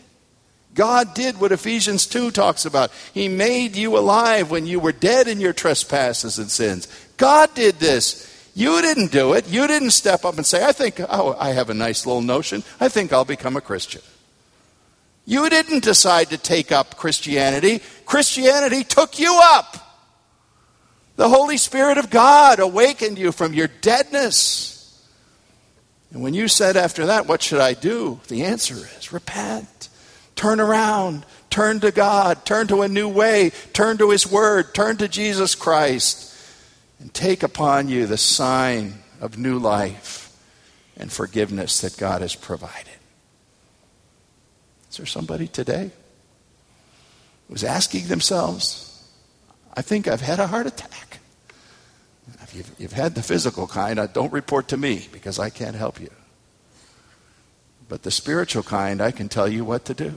God 0.73 1.13
did 1.13 1.39
what 1.39 1.51
Ephesians 1.51 2.07
2 2.07 2.31
talks 2.31 2.65
about. 2.65 2.91
He 3.13 3.27
made 3.27 3.75
you 3.75 3.97
alive 3.97 4.49
when 4.49 4.65
you 4.65 4.79
were 4.79 4.93
dead 4.93 5.27
in 5.27 5.41
your 5.41 5.53
trespasses 5.53 6.39
and 6.39 6.49
sins. 6.49 6.87
God 7.17 7.53
did 7.53 7.75
this. 7.75 8.27
You 8.53 8.81
didn't 8.81 9.11
do 9.11 9.33
it. 9.33 9.47
You 9.47 9.67
didn't 9.67 9.91
step 9.91 10.25
up 10.25 10.35
and 10.35 10.45
say, 10.45 10.63
I 10.63 10.71
think, 10.71 10.99
oh, 11.09 11.35
I 11.39 11.51
have 11.51 11.69
a 11.69 11.73
nice 11.73 12.05
little 12.05 12.21
notion. 12.21 12.63
I 12.79 12.89
think 12.89 13.13
I'll 13.13 13.25
become 13.25 13.55
a 13.55 13.61
Christian. 13.61 14.01
You 15.25 15.49
didn't 15.49 15.83
decide 15.83 16.29
to 16.31 16.37
take 16.37 16.71
up 16.71 16.97
Christianity. 16.97 17.81
Christianity 18.05 18.83
took 18.83 19.19
you 19.19 19.39
up. 19.41 19.77
The 21.15 21.29
Holy 21.29 21.57
Spirit 21.57 21.97
of 21.97 22.09
God 22.09 22.59
awakened 22.59 23.17
you 23.17 23.31
from 23.31 23.53
your 23.53 23.67
deadness. 23.67 24.77
And 26.11 26.21
when 26.21 26.33
you 26.33 26.47
said 26.47 26.75
after 26.75 27.05
that, 27.05 27.27
What 27.27 27.41
should 27.41 27.61
I 27.61 27.73
do? 27.73 28.19
The 28.27 28.43
answer 28.43 28.75
is 28.97 29.13
repent, 29.13 29.87
turn 30.35 30.59
around, 30.59 31.25
turn 31.49 31.79
to 31.81 31.91
God, 31.91 32.45
turn 32.45 32.67
to 32.67 32.81
a 32.81 32.89
new 32.89 33.07
way, 33.07 33.51
turn 33.71 33.97
to 33.99 34.09
His 34.09 34.29
Word, 34.29 34.73
turn 34.73 34.97
to 34.97 35.07
Jesus 35.07 35.55
Christ 35.55 36.30
and 37.01 37.11
take 37.15 37.41
upon 37.41 37.89
you 37.89 38.05
the 38.05 38.17
sign 38.17 38.93
of 39.19 39.37
new 39.37 39.57
life 39.57 40.37
and 40.95 41.11
forgiveness 41.11 41.81
that 41.81 41.97
God 41.97 42.21
has 42.21 42.35
provided. 42.35 42.93
Is 44.91 44.97
there 44.97 45.07
somebody 45.07 45.47
today 45.47 45.89
who's 47.49 47.63
asking 47.63 48.07
themselves, 48.07 49.03
I 49.73 49.81
think 49.81 50.07
I've 50.07 50.21
had 50.21 50.39
a 50.39 50.47
heart 50.47 50.67
attack? 50.67 51.19
If 52.43 52.53
you've, 52.53 52.71
you've 52.77 52.93
had 52.93 53.15
the 53.15 53.23
physical 53.23 53.65
kind, 53.65 53.99
uh, 53.99 54.05
don't 54.05 54.31
report 54.31 54.67
to 54.67 54.77
me 54.77 55.07
because 55.11 55.39
I 55.39 55.49
can't 55.49 55.75
help 55.75 55.99
you. 55.99 56.11
But 57.89 58.03
the 58.03 58.11
spiritual 58.11 58.63
kind, 58.63 59.01
I 59.01 59.09
can 59.09 59.27
tell 59.27 59.47
you 59.47 59.65
what 59.65 59.85
to 59.85 59.95
do. 59.95 60.13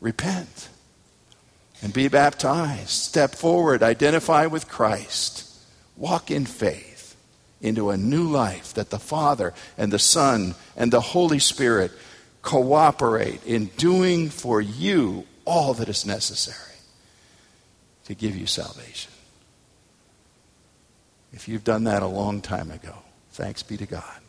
Repent 0.00 0.68
and 1.82 1.92
be 1.92 2.06
baptized. 2.06 2.90
Step 2.90 3.34
forward, 3.34 3.82
identify 3.82 4.46
with 4.46 4.68
Christ 4.68 5.51
walk 5.96 6.30
in 6.30 6.46
faith 6.46 7.16
into 7.60 7.90
a 7.90 7.96
new 7.96 8.24
life 8.24 8.74
that 8.74 8.90
the 8.90 8.98
Father 8.98 9.54
and 9.78 9.92
the 9.92 9.98
Son 9.98 10.54
and 10.76 10.92
the 10.92 11.00
Holy 11.00 11.38
Spirit 11.38 11.92
cooperate 12.42 13.44
in 13.46 13.66
doing 13.76 14.28
for 14.28 14.60
you 14.60 15.24
all 15.44 15.74
that 15.74 15.88
is 15.88 16.04
necessary 16.04 16.76
to 18.04 18.14
give 18.14 18.36
you 18.36 18.46
salvation. 18.46 19.12
If 21.32 21.48
you've 21.48 21.64
done 21.64 21.84
that 21.84 22.02
a 22.02 22.06
long 22.06 22.40
time 22.40 22.70
ago, 22.70 22.94
thanks 23.32 23.62
be 23.62 23.76
to 23.76 23.86
God. 23.86 24.20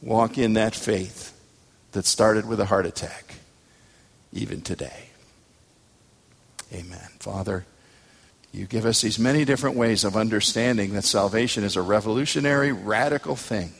Walk 0.00 0.38
in 0.38 0.54
that 0.54 0.74
faith 0.74 1.32
that 1.92 2.06
started 2.06 2.46
with 2.46 2.60
a 2.60 2.66
heart 2.66 2.86
attack, 2.86 3.34
even 4.32 4.60
today. 4.60 5.10
Amen. 6.72 7.08
Father, 7.18 7.66
you 8.54 8.66
give 8.66 8.86
us 8.86 9.00
these 9.00 9.18
many 9.18 9.44
different 9.44 9.76
ways 9.76 10.04
of 10.04 10.16
understanding 10.16 10.94
that 10.94 11.04
salvation 11.04 11.64
is 11.64 11.76
a 11.76 11.82
revolutionary, 11.82 12.72
radical 12.72 13.36
thing. 13.36 13.72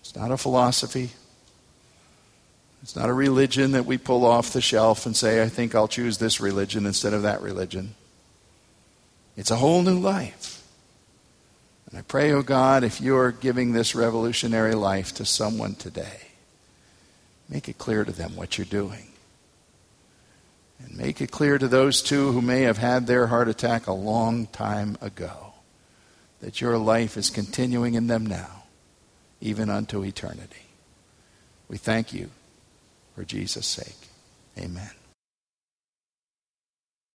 It's 0.00 0.14
not 0.14 0.30
a 0.30 0.36
philosophy. 0.36 1.10
It's 2.82 2.96
not 2.96 3.08
a 3.08 3.12
religion 3.12 3.72
that 3.72 3.86
we 3.86 3.98
pull 3.98 4.24
off 4.24 4.52
the 4.52 4.60
shelf 4.60 5.06
and 5.06 5.16
say, 5.16 5.42
I 5.42 5.48
think 5.48 5.74
I'll 5.74 5.88
choose 5.88 6.18
this 6.18 6.40
religion 6.40 6.86
instead 6.86 7.12
of 7.12 7.22
that 7.22 7.42
religion. 7.42 7.94
It's 9.36 9.50
a 9.50 9.56
whole 9.56 9.82
new 9.82 9.98
life. 9.98 10.66
And 11.90 11.98
I 11.98 12.02
pray, 12.02 12.32
oh 12.32 12.42
God, 12.42 12.84
if 12.84 13.00
you're 13.00 13.32
giving 13.32 13.72
this 13.72 13.94
revolutionary 13.94 14.74
life 14.74 15.14
to 15.14 15.24
someone 15.24 15.74
today, 15.74 16.22
Make 17.52 17.68
it 17.68 17.76
clear 17.76 18.02
to 18.02 18.12
them 18.12 18.34
what 18.34 18.56
you're 18.56 18.64
doing. 18.64 19.11
And 20.84 20.96
make 20.96 21.20
it 21.20 21.30
clear 21.30 21.58
to 21.58 21.68
those 21.68 22.02
two 22.02 22.32
who 22.32 22.42
may 22.42 22.62
have 22.62 22.78
had 22.78 23.06
their 23.06 23.28
heart 23.28 23.48
attack 23.48 23.86
a 23.86 23.92
long 23.92 24.46
time 24.46 24.96
ago 25.00 25.54
that 26.40 26.60
your 26.60 26.76
life 26.76 27.16
is 27.16 27.30
continuing 27.30 27.94
in 27.94 28.08
them 28.08 28.26
now, 28.26 28.64
even 29.40 29.70
unto 29.70 30.04
eternity. 30.04 30.66
We 31.68 31.78
thank 31.78 32.12
you 32.12 32.30
for 33.14 33.24
Jesus' 33.24 33.66
sake. 33.66 34.08
Amen. 34.58 34.90